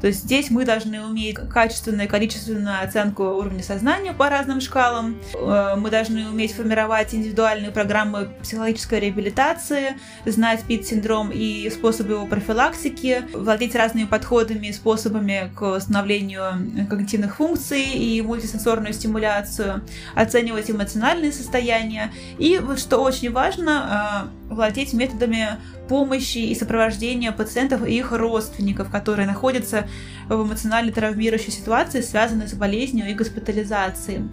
[0.00, 5.18] То есть здесь мы должны уметь качественную и количественную оценку уровня сознания по разным шкалам.
[5.34, 13.24] Э, мы должны уметь формировать индивидуальные программы психологической реабилитации, знать ПИД-синдром и способы его профилактики,
[13.32, 19.82] владеть разными подходами и способами к восстановлению когнитивных функций и мультисенсорную стимуляцию,
[20.14, 27.86] оценивать эмоциональные состояния и, вот что очень важно, э, владеть методами помощи и сопровождения пациентов
[27.86, 29.88] и их родственников, которые находятся
[30.28, 34.28] в эмоционально травмирующей ситуации, связанной с болезнью и госпитализацией.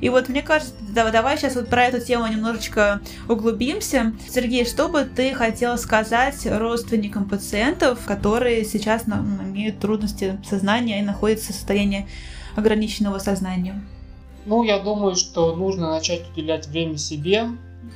[0.00, 4.12] И вот мне кажется, да, давай сейчас вот про эту тему немножечко углубимся.
[4.28, 11.04] Сергей, что бы ты хотел сказать родственникам пациентов, которые сейчас ну, имеют трудности сознания и
[11.04, 12.06] находятся в состоянии
[12.54, 13.82] ограниченного сознания?
[14.46, 17.48] Ну, я думаю, что нужно начать уделять время себе.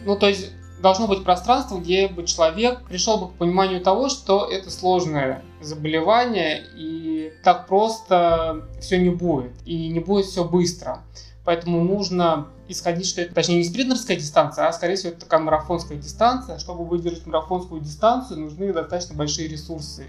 [0.04, 0.50] Ну, то есть
[0.82, 6.64] должно быть пространство, где бы человек пришел бы к пониманию того, что это сложное заболевание,
[6.76, 11.02] и так просто все не будет, и не будет все быстро.
[11.44, 15.98] Поэтому нужно исходить, что это, точнее, не спринтерская дистанция, а, скорее всего, это такая марафонская
[15.98, 16.58] дистанция.
[16.58, 20.06] Чтобы выдержать марафонскую дистанцию, нужны достаточно большие ресурсы.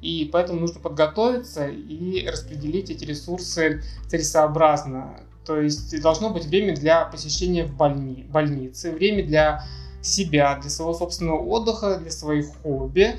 [0.00, 5.20] И поэтому нужно подготовиться и распределить эти ресурсы целесообразно.
[5.44, 9.64] То есть должно быть время для посещения в больни, больницы, время для
[10.06, 13.18] себя, для своего собственного отдыха, для своих хобби.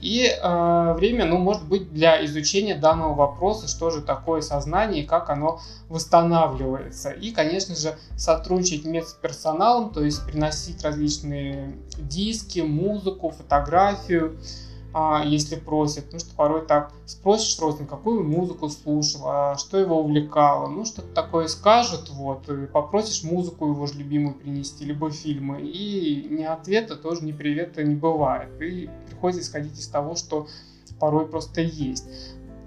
[0.00, 5.06] И э, время, ну, может быть, для изучения данного вопроса, что же такое сознание и
[5.06, 7.10] как оно восстанавливается.
[7.10, 14.38] И, конечно же, сотрудничать с персоналом, то есть приносить различные диски, музыку, фотографию,
[14.94, 16.12] а, если просят.
[16.12, 20.68] Ну, что порой так спросишь родственника, какую музыку слушал, а что его увлекало.
[20.68, 25.60] Ну, что-то такое скажет, вот, и попросишь музыку его же любимую принести, либо фильмы.
[25.62, 28.48] И ни ответа тоже, ни привета не бывает.
[28.60, 30.48] И приходится исходить из того, что
[30.98, 32.08] порой просто есть.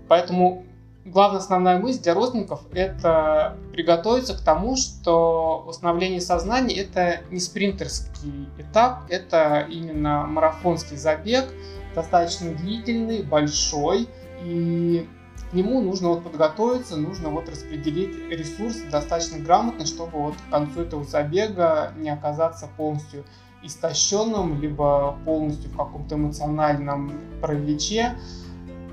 [0.07, 0.63] Поэтому
[1.05, 8.47] главная основная мысль для родственников– это приготовиться к тому, что восстановление сознания– это не спринтерский
[8.59, 11.45] этап, это именно марафонский забег–
[11.95, 14.07] достаточно длительный, большой,
[14.43, 15.07] и
[15.49, 20.81] к нему нужно вот подготовиться, нужно вот распределить ресурсы достаточно грамотно, чтобы вот к концу
[20.81, 23.25] этого забега не оказаться полностью
[23.63, 27.11] истощенным, либо полностью в каком-то эмоциональном
[27.41, 28.15] параличе,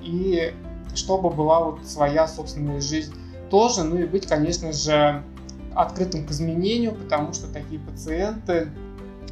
[0.02, 0.52] и
[0.94, 3.14] чтобы была вот своя собственная жизнь
[3.50, 5.22] тоже, ну и быть, конечно же,
[5.74, 8.68] открытым к изменению, потому что такие пациенты,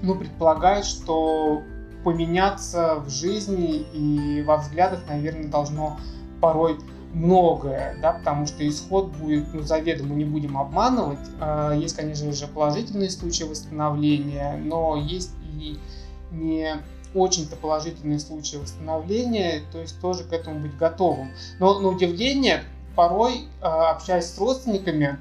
[0.02, 1.62] ну, предполагают, что
[2.07, 5.98] поменяться в жизни и во взглядах, наверное, должно
[6.40, 6.78] порой
[7.12, 11.18] многое, да, потому что исход будет, ну, заведомо не будем обманывать.
[11.40, 15.80] А, есть, конечно же, положительные случаи восстановления, но есть и
[16.30, 16.76] не
[17.12, 21.32] очень-то положительные случаи восстановления, то есть тоже к этому быть готовым.
[21.59, 22.62] Но на удивление,
[22.94, 25.18] порой, а, общаясь с родственниками,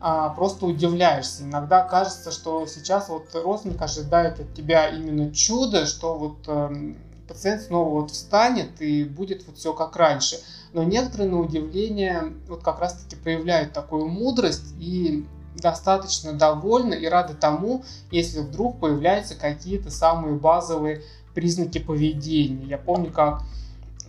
[0.00, 1.42] а, просто удивляешься.
[1.42, 6.94] Иногда кажется, что сейчас вот родственник ожидает от тебя именно чудо, что вот э,
[7.28, 10.40] пациент снова вот встанет и будет вот все как раньше.
[10.72, 15.26] Но некоторые, на удивление, вот как раз-таки проявляют такую мудрость и
[15.56, 21.02] достаточно довольны и рады тому, если вдруг появляются какие-то самые базовые
[21.34, 22.66] признаки поведения.
[22.66, 23.42] Я помню, как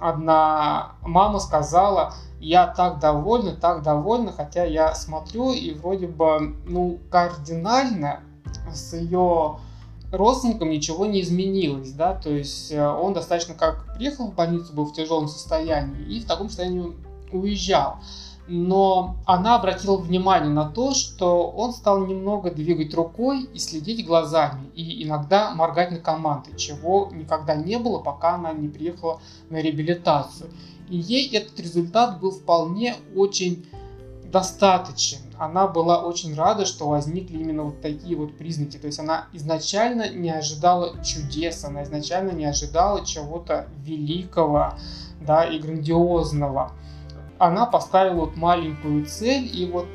[0.02, 6.99] одна мама сказала, я так довольна, так довольна, хотя я смотрю и вроде бы, ну,
[7.10, 8.22] кардинально
[8.74, 9.58] с ее
[10.12, 14.86] родственником ничего не изменилось, да, то есть э, он достаточно как приехал в больницу, был
[14.86, 16.93] в тяжелом состоянии и в таком состоянии
[17.32, 17.97] уезжал.
[18.54, 24.70] Но она обратила внимание на то, что он стал немного двигать рукой и следить глазами,
[24.76, 30.49] и иногда моргать на команды, чего никогда не было, пока она не приехала на реабилитацию.
[30.89, 33.66] И ей этот результат был вполне очень
[34.26, 35.20] достаточен.
[35.39, 38.76] Она была очень рада, что возникли именно вот такие вот признаки.
[38.76, 44.74] То есть она изначально не ожидала чудес, она изначально не ожидала чего-то великого
[45.22, 46.74] да, и грандиозного.
[47.42, 49.88] Она поставила вот маленькую цель, и вот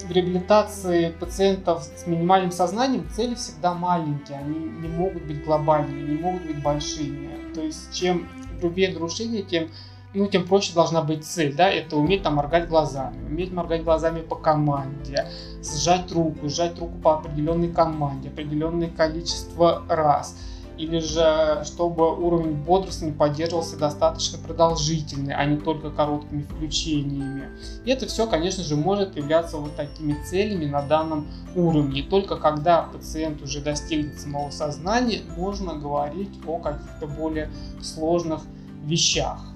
[0.00, 6.18] в реабилитации пациентов с минимальным сознанием цели всегда маленькие, они не могут быть глобальными, не
[6.18, 7.52] могут быть большими.
[7.54, 8.26] То есть чем
[8.58, 9.68] грубее нарушение, тем
[10.14, 14.22] ну, тем проще должна быть цель, да, это уметь там моргать глазами, уметь моргать глазами
[14.22, 15.26] по команде,
[15.62, 20.38] сжать руку, сжать руку по определенной команде, определенное количество раз–
[20.78, 27.44] или же чтобы уровень бодрствования поддерживался достаточно продолжительный, а не только короткими включениями.
[27.84, 31.26] И это все, конечно же, может являться вот такими целями на данном
[31.56, 32.02] уровне.
[32.02, 37.50] Только когда пациент уже достигнет самого сознания, можно говорить о каких-то более
[37.82, 38.42] сложных
[38.84, 39.47] вещах.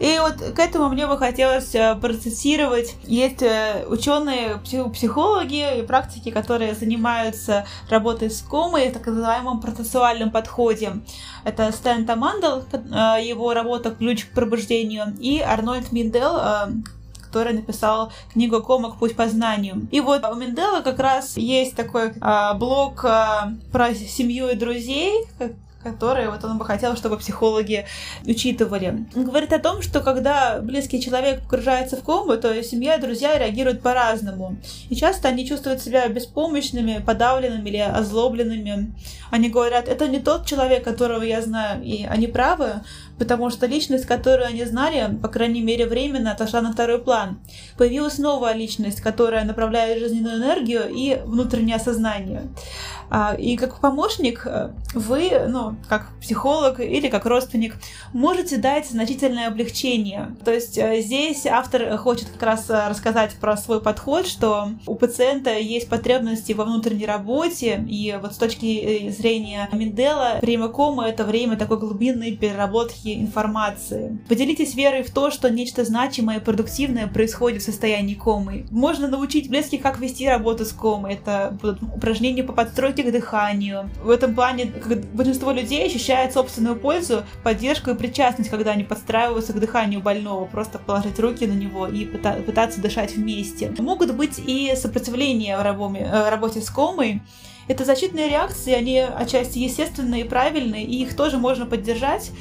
[0.00, 2.96] И вот к этому мне бы хотелось э, процессировать.
[3.04, 4.58] Есть э, ученые,
[4.92, 10.94] психологи и практики, которые занимаются работой с комой, так называемом процессуальном подходе.
[11.44, 16.40] Это Стэн Тамандел, э, его работа «Ключ к пробуждению», и Арнольд Миндел,
[17.30, 18.98] который написал книгу «Комок.
[18.98, 19.86] Путь по знанию».
[19.92, 25.28] И вот у Мендела как раз есть такой а, блок а, про семью и друзей,
[25.82, 27.86] которые вот он бы хотел, чтобы психологи
[28.24, 29.06] учитывали.
[29.14, 33.38] Он говорит о том, что когда близкий человек погружается в кому, то семья и друзья
[33.38, 34.56] реагируют по-разному.
[34.90, 38.92] И часто они чувствуют себя беспомощными, подавленными или озлобленными.
[39.30, 42.82] Они говорят, это не тот человек, которого я знаю, и они правы,
[43.20, 47.38] потому что личность, которую они знали, по крайней мере временно, отошла на второй план.
[47.76, 52.48] Появилась новая личность, которая направляет жизненную энергию и внутреннее сознание.
[53.10, 57.74] А, и как помощник э, вы, ну, как психолог или как родственник,
[58.12, 60.36] можете дать значительное облегчение.
[60.44, 64.94] То есть э, здесь автор хочет как раз э, рассказать про свой подход, что у
[64.94, 71.24] пациента есть потребности во внутренней работе, и вот с точки зрения Мендела, время комы— это
[71.24, 74.18] время такой глубинной переработки информации.
[74.28, 78.66] Поделитесь верой в то, что нечто значимое и продуктивное происходит в состоянии комы.
[78.70, 81.14] Можно научить близких, как вести работу с комой.
[81.14, 83.90] Это будут упражнения по подстройке к дыханию.
[84.02, 84.72] В этом плане
[85.12, 90.78] большинство людей ощущает собственную пользу, поддержку и причастность, когда они подстраиваются к дыханию больного, просто
[90.78, 93.74] положить руки на него и пытаться дышать вместе.
[93.78, 97.22] Могут быть и сопротивления в э, работе с комой,
[97.70, 102.32] это защитные реакции, они отчасти естественные и правильные, и их тоже можно поддержать,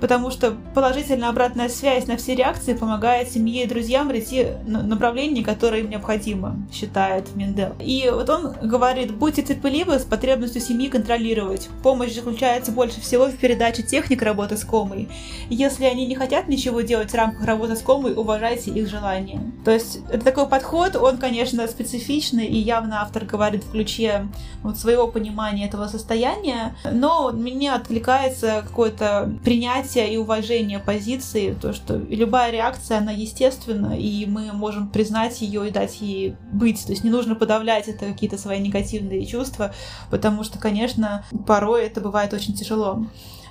[0.00, 5.80] потому что положительная обратная связь на все реакции помогает семье и друзьям найти направление, которое
[5.82, 7.74] им необходимо, считает Мендел.
[7.80, 11.68] И вот он говорит, будьте терпеливы с потребностью семьи контролировать.
[11.82, 15.08] Помощь заключается больше всего в передаче техник работы с комой.
[15.48, 19.40] Если они не хотят ничего делать в рамках работы с комой, уважайте их желания.
[19.64, 24.28] То есть это такой подход, он, конечно, специфичный, и явно автор говорит в ключе
[24.62, 31.72] вот своего понимания этого состояния, но мне откликается какое-то принятие принятие и уважение позиции, то,
[31.72, 36.84] что любая реакция, она естественна, и мы можем признать ее и дать ей быть.
[36.84, 39.72] То есть не нужно подавлять это какие-то свои негативные чувства,
[40.10, 43.06] потому что, конечно, порой это бывает очень тяжело.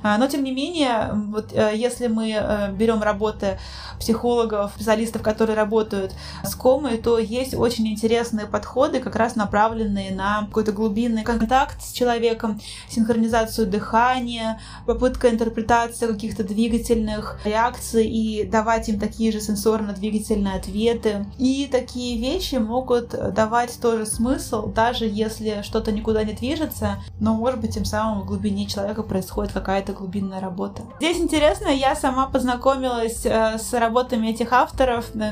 [0.05, 3.57] А, но, тем не менее, вот э, если мы э, берем работы
[3.99, 10.45] психологов, специалистов, которые работают с комой, то есть очень интересные подходы, как раз направленные на
[10.45, 18.99] какой-то глубинный контакт с человеком, синхронизацию дыхания, попытка интерпретации каких-то двигательных реакций и давать им
[18.99, 21.25] такие же сенсорно-двигательные ответы.
[21.39, 27.59] И такие вещи могут давать тоже смысл, даже если что-то никуда не движется, но, может
[27.59, 30.83] быть, тем самым в глубине человека происходит какая-то глубинная работа.
[30.99, 35.31] Здесь интересно, я сама познакомилась э, с работами этих авторов, э,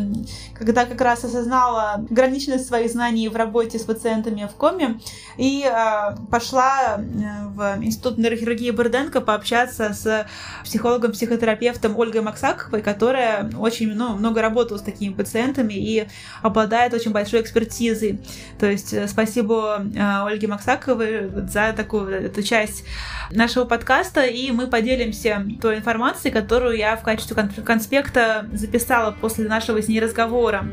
[0.55, 4.99] когда как раз осознала ограниченность своих знаний в работе с пациентами в коме
[5.37, 10.25] и э, пошла в Институт нейрохирургии Бурденко пообщаться с
[10.63, 16.07] психологом-психотерапевтом Ольгой Максаковой, которая очень ну, много работала с такими пациентами и
[16.41, 18.21] обладает очень большой экспертизой.
[18.59, 19.85] То есть спасибо
[20.25, 22.85] Ольге Максаковой за такую эту часть
[23.31, 27.35] нашего подкаста, и мы поделимся той информацией, которую я в качестве
[27.65, 30.65] конспекта записала после нашего с ней разговора.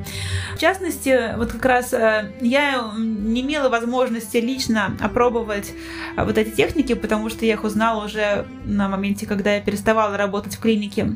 [0.54, 5.72] В частности, вот как раз э, я не имела возможности лично опробовать
[6.16, 10.16] э, вот эти техники, потому что я их узнала уже на моменте, когда я переставала
[10.16, 11.12] работать в клинике.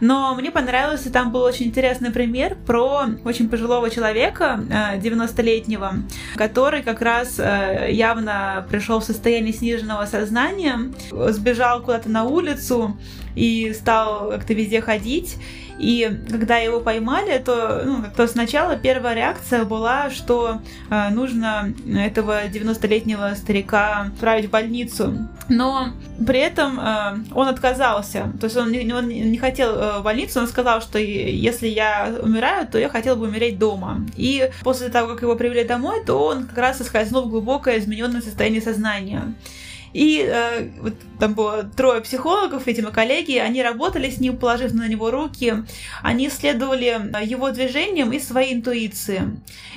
[0.00, 4.60] Но мне понравился, там был очень интересный пример про очень пожилого человека,
[4.96, 10.78] 90-летнего, э, который как раз явно пришел в состояние сниженного сознания,
[11.10, 12.96] сбежал куда-то на улицу
[13.36, 15.36] и стал как-то везде ходить.
[15.78, 22.46] И когда его поймали, то, ну, то сначала первая реакция была, что э, нужно этого
[22.46, 25.28] 90-летнего старика отправить в больницу.
[25.48, 25.88] Но
[26.24, 28.32] при этом э, он отказался.
[28.40, 32.78] То есть он он не хотел э, больницу, он сказал, что если я умираю, то
[32.78, 34.06] я хотел бы умереть дома.
[34.16, 38.20] И после того, как его привели домой, то он как раз соскользнул в глубокое измененное
[38.20, 39.34] состояние сознания.
[39.94, 44.88] И э, вот там было трое психологов, видимо, коллеги, они работали с ним, положив на
[44.88, 45.54] него руки,
[46.02, 49.22] они исследовали его движением и своей интуиции.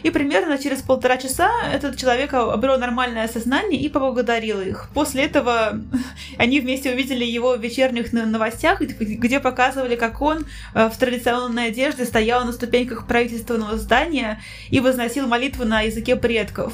[0.01, 4.89] И примерно через полтора часа этот человек обрел нормальное сознание и поблагодарил их.
[4.95, 5.79] После этого
[6.37, 12.05] они вместе увидели его в вечерних новостях, где показывали, как он э, в традиционной одежде
[12.05, 14.41] стоял на ступеньках правительственного здания
[14.71, 16.73] и возносил молитву на языке предков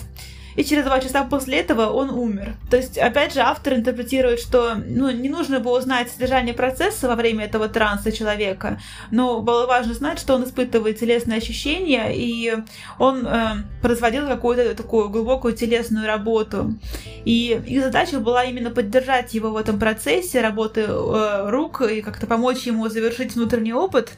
[0.56, 2.56] и через два часа после этого он умер.
[2.70, 7.16] То есть, опять же, автор интерпретирует, что ну, не нужно было знать содержание процесса во
[7.16, 8.80] время этого транса человека,
[9.12, 12.56] но было важно знать, что он испытывает телесные ощущения, и
[13.00, 16.74] он э, производил какую-то такую глубокую телесную работу.
[17.26, 22.28] И их задача была именно поддержать его в этом процессе работы э, рук и как-то
[22.28, 24.12] помочь ему завершить внутренний опыт.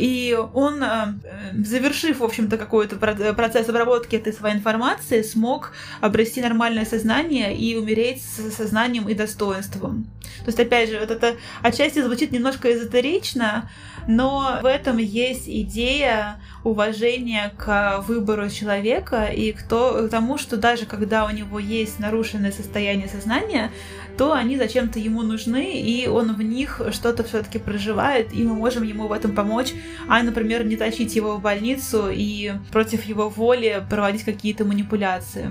[0.00, 1.14] И он, э,
[1.62, 8.22] завершив, в общем-то, какой-то процесс обработки этой своей информации, смог обрести нормальное сознание и умереть
[8.22, 10.06] с сознанием и достоинством.
[10.38, 13.68] То есть, опять же, вот это отчасти звучит немножко эзотерично,
[14.08, 19.62] но в этом есть идея уважения к выбору человека и к
[20.10, 23.70] тому, что даже когда у него есть нарушенное состояние сознания,
[24.16, 28.82] то они зачем-то ему нужны, и он в них что-то все-таки проживает, и мы можем
[28.82, 29.72] ему в этом помочь,
[30.08, 35.50] а, например, не тащить его в больницу и против его воли проводить какие-то манипуляции.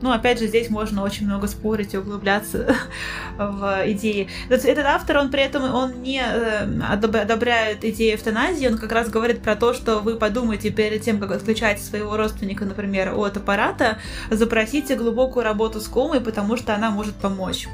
[0.00, 2.76] Ну, опять же, здесь можно очень много спорить и углубляться
[3.38, 4.28] в идеи.
[4.48, 9.42] Этот автор, он при этом он не э, одобряет идею эвтаназии, он как раз говорит
[9.42, 13.98] про то, что вы подумайте перед тем, как отключать своего родственника, например, от аппарата,
[14.30, 17.66] запросите глубокую работу с комой, потому что она может помочь.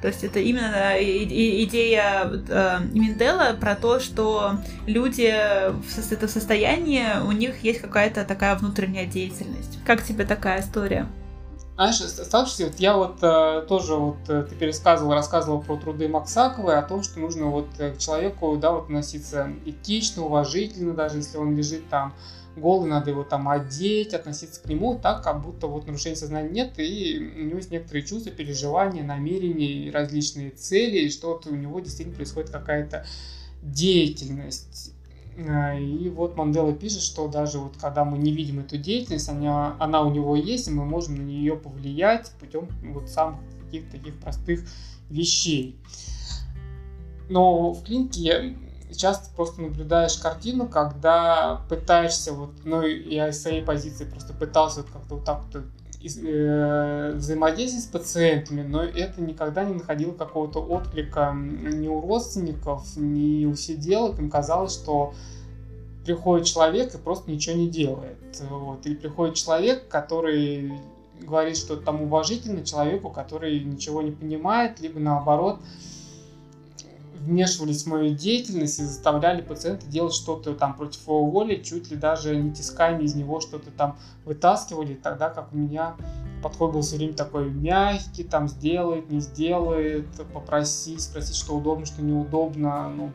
[0.00, 5.32] То есть это именно идея э, Миндела про то, что люди
[5.70, 9.78] в этом состоянии, у них есть какая-то такая внутренняя деятельность.
[9.84, 11.06] Как тебе такая история?
[11.80, 16.78] Знаешь, слушайте, вот я вот э, тоже вот э, ты пересказывал, рассказывал про труды Максаковой,
[16.78, 21.38] о том, что нужно вот э, к человеку, да, вот относиться этично, уважительно, даже если
[21.38, 22.12] он лежит там
[22.60, 26.78] голый, надо его там одеть, относиться к нему так, как будто вот нарушения сознания нет,
[26.78, 31.80] и у него есть некоторые чувства, переживания, намерения, различные цели, и что вот у него
[31.80, 33.06] действительно происходит какая-то
[33.62, 34.92] деятельность.
[35.48, 39.76] А, и вот Мандела пишет, что даже вот когда мы не видим эту деятельность, она,
[39.78, 44.18] она у него есть, и мы можем на нее повлиять путем вот самых каких-то таких
[44.18, 44.60] простых
[45.08, 45.76] вещей.
[47.28, 48.56] Но в клинике
[48.96, 54.90] часто просто наблюдаешь картину, когда пытаешься вот, ну я из своей позиции просто пытался вот
[54.90, 55.62] как-то вот так вот
[56.02, 63.44] э, взаимодействовать с пациентами, но это никогда не находило какого-то отклика ни у родственников, ни
[63.46, 64.18] у сиделок.
[64.18, 65.14] Им казалось, что
[66.04, 68.18] приходит человек и просто ничего не делает.
[68.48, 68.86] Вот.
[68.86, 70.72] Или приходит человек, который
[71.20, 75.60] говорит что-то там уважительно человеку, который ничего не понимает, либо наоборот
[77.20, 81.96] вмешивались в мою деятельность и заставляли пациента делать что-то там против его воли, чуть ли
[81.96, 85.96] даже не тисками из него что-то там вытаскивали, тогда как у меня
[86.42, 92.02] подход был все время такой мягкий, там сделает, не сделает, попросить, спросить, что удобно, что
[92.02, 93.12] неудобно, ну,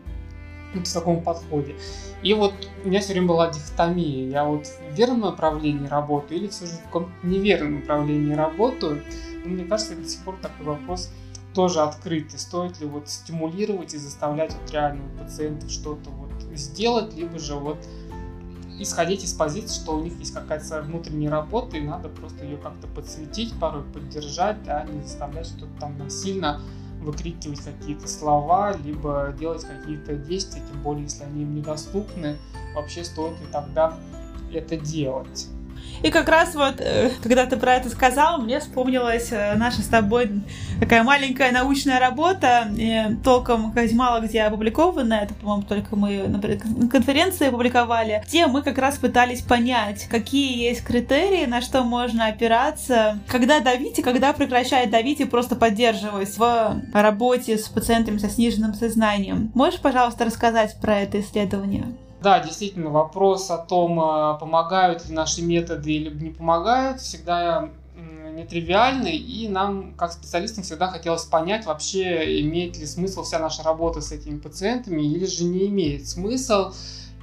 [0.73, 1.75] в таком подходе.
[2.21, 2.53] И вот
[2.83, 4.29] у меня все время была дихотомия.
[4.29, 9.01] Я вот в верном направлении работаю или все же в каком-то неверном направлении работаю.
[9.43, 11.11] Но мне кажется, до сих пор такой вопрос
[11.55, 12.37] тоже открытый.
[12.37, 17.77] Стоит ли вот стимулировать и заставлять вот реально пациентов что-то вот сделать, либо же вот
[18.77, 22.87] исходить из позиции, что у них есть какая-то внутренняя работа, и надо просто ее как-то
[22.87, 26.61] подсветить, порой поддержать, а не заставлять что-то там насильно
[27.01, 32.37] выкрикивать какие-то слова, либо делать какие-то действия, тем более если они им недоступны,
[32.75, 33.97] вообще стоит ли тогда
[34.51, 35.47] это делать.
[36.03, 39.87] И как раз вот, э, когда ты про это сказал, мне вспомнилась э, наша с
[39.87, 40.29] тобой
[40.79, 42.67] такая маленькая научная работа,
[43.23, 46.39] толком мало где опубликована, это, по-моему, только мы на
[46.89, 53.19] конференции опубликовали, где мы как раз пытались понять, какие есть критерии, на что можно опираться,
[53.27, 58.73] когда давить и когда прекращать давить и просто поддерживать в работе с пациентами со сниженным
[58.73, 59.51] сознанием.
[59.53, 61.85] Можешь, пожалуйста, рассказать про это исследование?
[62.25, 67.69] Да, действительно, вопрос о том, а, помогают ли наши методы или не помогают, всегда
[68.33, 74.01] нетривиальный, и нам, как специалистам, всегда хотелось понять, вообще имеет ли смысл вся наша работа
[74.01, 76.73] с этими пациентами, или же не имеет смысл.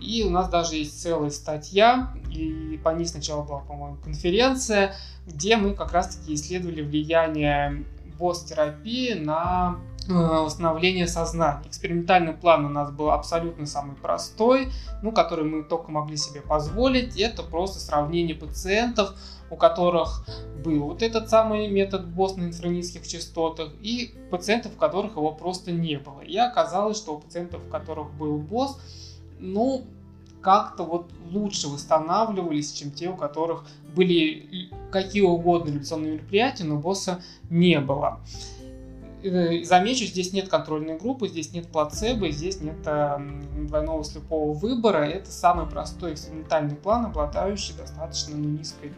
[0.00, 4.94] И у нас даже есть целая статья, и по ней сначала была, по-моему, конференция,
[5.26, 7.84] где мы как раз-таки исследовали влияние
[8.20, 9.78] босс-терапии на
[10.08, 11.62] э, восстановление сознания.
[11.66, 14.68] Экспериментальный план у нас был абсолютно самый простой,
[15.02, 17.18] ну, который мы только могли себе позволить.
[17.18, 19.14] Это просто сравнение пациентов,
[19.50, 20.26] у которых
[20.64, 25.72] был вот этот самый метод БОС на инфранизских частотах, и пациентов, у которых его просто
[25.72, 26.20] не было.
[26.20, 28.78] И оказалось, что у пациентов, у которых был БОС,
[29.38, 29.84] ну,
[30.40, 37.22] как-то вот лучше восстанавливались, чем те, у которых были какие угодно революционные мероприятия, но босса
[37.48, 38.20] не было.
[39.22, 43.18] Э, замечу, здесь нет контрольной группы, здесь нет плацебо, здесь нет э,
[43.56, 45.04] двойного слепого выбора.
[45.04, 48.92] Это самый простой экспериментальный план, обладающий достаточно ну, низкой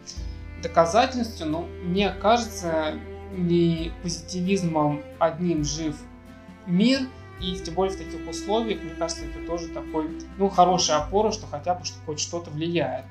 [0.63, 1.47] доказательностью.
[1.47, 2.95] Но мне кажется,
[3.37, 5.97] не позитивизмом одним жив
[6.67, 7.01] мир–
[7.41, 10.09] и тем более в таких условиях, мне кажется, это тоже такой,
[10.39, 13.05] ну, хорошая опора, что хотя бы что хоть что-то влияет.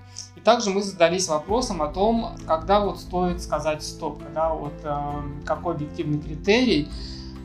[0.44, 5.12] Также мы задались вопросом о том, когда вот стоит сказать стоп, когда вот э,
[5.46, 6.90] какой объективный критерий,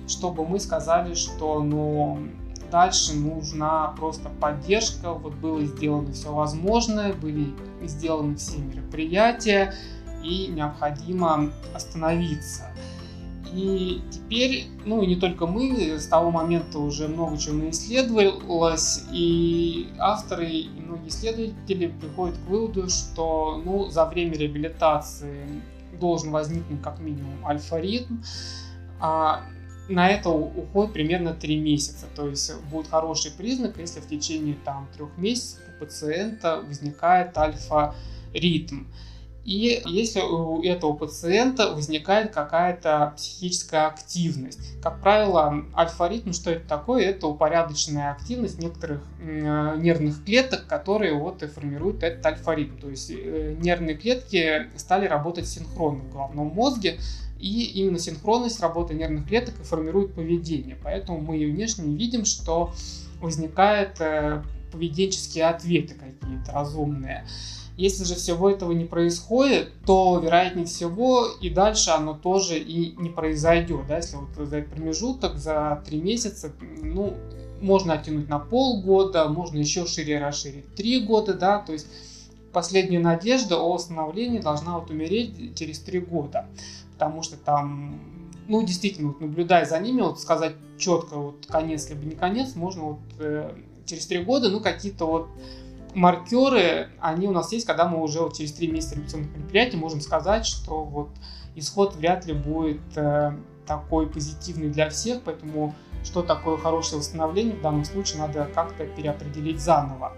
[0.09, 2.19] чтобы мы сказали, что, ну,
[2.73, 9.75] дальше нужна просто поддержка, вот было сделано все возможное, были сделаны все мероприятия,
[10.25, 12.68] и необходимо остановиться.
[13.53, 19.89] И теперь, ну и не только мы, с того момента уже много чего исследовалось, и
[19.99, 25.63] авторы и многие исследователи приходят к выводу, что ну, за время реабилитации
[25.99, 28.17] должен возникнуть как минимум альфа-ритм,
[29.01, 29.43] а
[29.89, 32.07] на это уходит примерно 3 месяца.
[32.15, 38.85] То есть будет хороший признак, если в течение там, трех месяцев у пациента возникает альфа-ритм.
[39.49, 44.61] И если у этого пациента возникает какая-то психическая активность.
[44.83, 47.07] Как правило, альфа-ритм, что это такое?
[47.07, 52.77] Это упорядоченная активность некоторых нервных клеток, которые вот и формируют этот альфа-ритм.
[52.77, 56.99] То есть э, нервные клетки стали работать синхронно в головном мозге,
[57.41, 60.77] и именно синхронность работы нервных клеток и формирует поведение.
[60.85, 62.75] Поэтому мы внешне видим, что
[63.19, 64.43] возникают э,
[64.73, 67.25] поведенческие ответы какие-то разумные.
[67.79, 73.09] Если же всего этого не происходит, то вероятнее всего и дальше оно тоже и не
[73.09, 73.87] произойдет.
[73.87, 73.99] Да?
[73.99, 76.53] Если вот за этот промежуток, за три месяца,
[76.83, 77.15] ну,
[77.61, 81.87] можно оттянуть на полгода, можно еще шире расширить три года, да, то есть
[82.53, 86.47] последняя надежда о восстановлении должна вот умереть через три года,
[86.95, 88.01] потому что там,
[88.49, 92.83] ну, действительно, вот, наблюдая за ними, вот сказать четко, вот конец либо не конец, можно
[92.83, 93.53] вот э,
[93.87, 95.29] через три года, ну, какие-то вот
[95.95, 100.01] маркеры, они у нас есть, когда мы уже вот через три месяца революционных мероприятий можем
[100.01, 101.11] сказать, что вот
[101.55, 103.33] исход вряд ли будет э,
[103.67, 105.75] такой позитивный для всех, поэтому
[106.05, 110.13] что такое хорошее восстановление в данном случае надо как-то переопределить заново.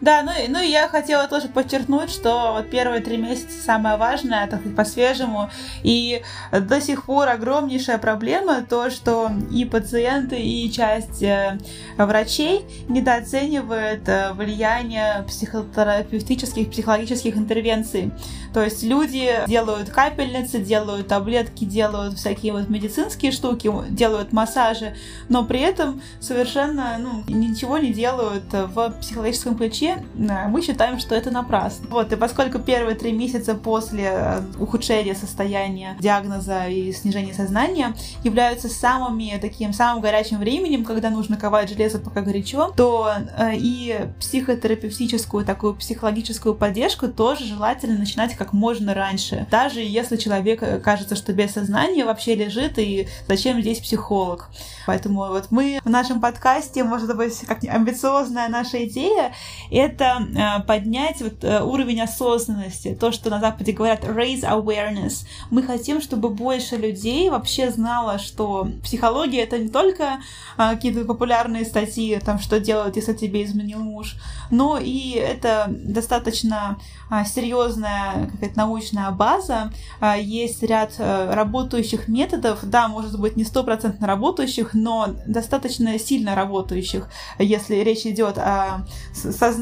[0.00, 4.46] Да, ну, ну и я хотела тоже подчеркнуть, что вот первые три месяца самое важное,
[4.46, 5.50] так сказать, по-свежему.
[5.82, 6.22] И
[6.52, 11.58] до сих пор огромнейшая проблема то, что и пациенты, и часть э,
[11.98, 18.10] врачей недооценивают э, влияние психотерапевтических, психологических интервенций.
[18.54, 24.96] То есть люди делают капельницы, делают таблетки, делают всякие вот медицинские штуки, делают массажи,
[25.28, 29.89] но при этом совершенно ну, ничего не делают в психологическом ключе.
[30.14, 31.86] Мы считаем, что это напрасно.
[31.90, 38.68] Вот, и поскольку первые три месяца после э, ухудшения состояния диагноза и снижения сознания являются
[38.68, 45.44] самыми таким самым горячим временем, когда нужно ковать железо пока горячо, то э, и психотерапевтическую
[45.44, 49.46] такую психологическую поддержку тоже желательно начинать как можно раньше.
[49.50, 54.50] Даже если человек э, кажется, что без сознания вообще лежит, и зачем здесь психолог.
[54.86, 59.32] Поэтому вот мы в нашем подкасте, может быть, как амбициозная наша идея,
[59.80, 62.96] это э, поднять вот э, уровень осознанности.
[62.98, 65.26] То, что на Западе говорят raise awareness.
[65.50, 70.20] Мы хотим, чтобы больше людей вообще знало, что психология это не только
[70.56, 74.16] какие-то популярные статьи, там, что делать, если тебе изменил муж,
[74.50, 76.78] но и это достаточно
[77.26, 84.06] серьезная какая-то научная база, а, есть ряд э, работающих методов, да, может быть, не стопроцентно
[84.06, 87.08] работающих, но достаточно сильно работающих,
[87.38, 89.59] если речь идет о сознании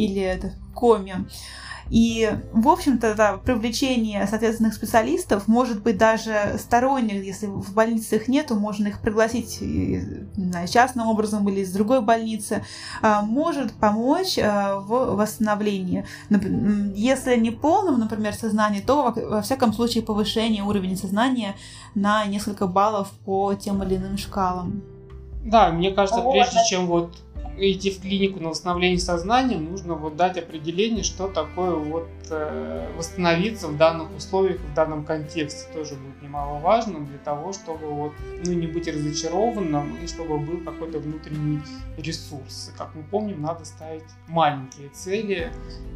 [0.00, 0.40] или
[0.74, 1.26] коме.
[1.90, 8.28] И, в общем-то, да, привлечение соответственных специалистов, может быть, даже сторонних, если в больнице их
[8.28, 9.58] нету, можно их пригласить
[10.36, 12.64] знаю, частным образом или из другой больницы,
[13.02, 16.06] а, может помочь а, в восстановлении.
[16.94, 21.56] Если не полном, например, сознании, то, во всяком случае, повышение уровня сознания
[21.96, 24.82] на несколько баллов по тем или иным шкалам.
[25.44, 27.16] Да, мне кажется, прежде чем вот
[27.60, 33.68] идти в клинику на восстановление сознания, нужно вот дать определение, что такое вот э, восстановиться
[33.68, 35.68] в данных условиях, в данном контексте.
[35.72, 38.12] Тоже будет немаловажным для того, чтобы вот,
[38.44, 41.60] ну, не быть разочарованным и чтобы был какой-то внутренний
[41.96, 42.72] ресурс.
[42.76, 45.52] Как мы помним, надо ставить маленькие цели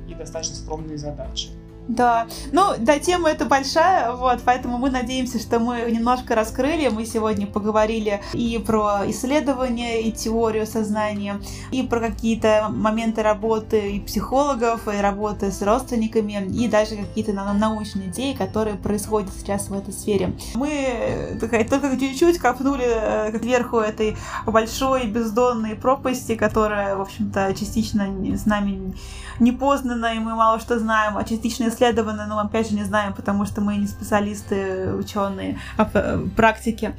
[0.09, 1.49] и достаточно скромные задачи.
[1.89, 6.89] Да, ну, да, тема эта большая, вот, поэтому мы надеемся, что мы немножко раскрыли.
[6.89, 14.01] Мы сегодня поговорили и про исследования, и теорию сознания, и про какие-то моменты работы и
[14.01, 19.93] психологов, и работы с родственниками, и даже какие-то научные идеи, которые происходят сейчас в этой
[19.93, 20.33] сфере.
[20.55, 24.17] Мы только чуть-чуть копнули э, кверху этой
[24.47, 28.07] большой бездонной пропасти, которая, в общем-то, частично
[28.37, 28.95] с нами
[29.41, 33.13] не познана, и мы мало что знаем, а частично исследовано, но опять же не знаем,
[33.13, 35.85] потому что мы не специалисты, ученые, а
[36.37, 36.95] практики.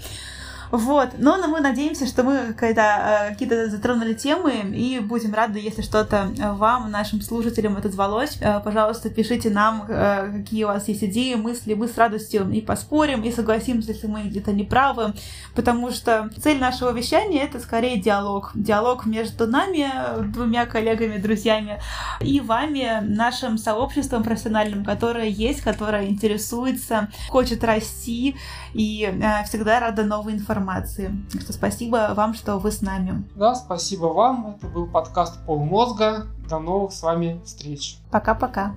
[0.76, 1.12] Вот.
[1.18, 6.52] Но мы надеемся, что мы э, какие-то затронули темы и будем рады, если что-то э,
[6.52, 8.38] вам, нашим слушателям это звалось.
[8.42, 11.76] Э, пожалуйста, пишите нам, какие у вас есть идеи, мысли.
[11.76, 15.14] Мы с радостью и поспорим, и согласимся, если мы где-то не правы.
[15.56, 18.52] Потому что цель нашего вещания это скорее диалог.
[18.54, 19.90] Диалог между нами,
[20.34, 21.80] двумя коллегами, друзьями,
[22.20, 28.36] и вами, нашим сообществом профессиональным, которое есть, которое интересуется, хочет расти
[28.74, 29.10] и
[29.46, 31.12] всегда рада новой информации информации.
[31.32, 33.24] Так что спасибо вам, что вы с нами.
[33.36, 34.56] Да, спасибо вам.
[34.58, 36.28] Это был подкаст Полмозга.
[36.50, 37.98] До новых с вами встреч.
[38.12, 38.76] Пока-пока.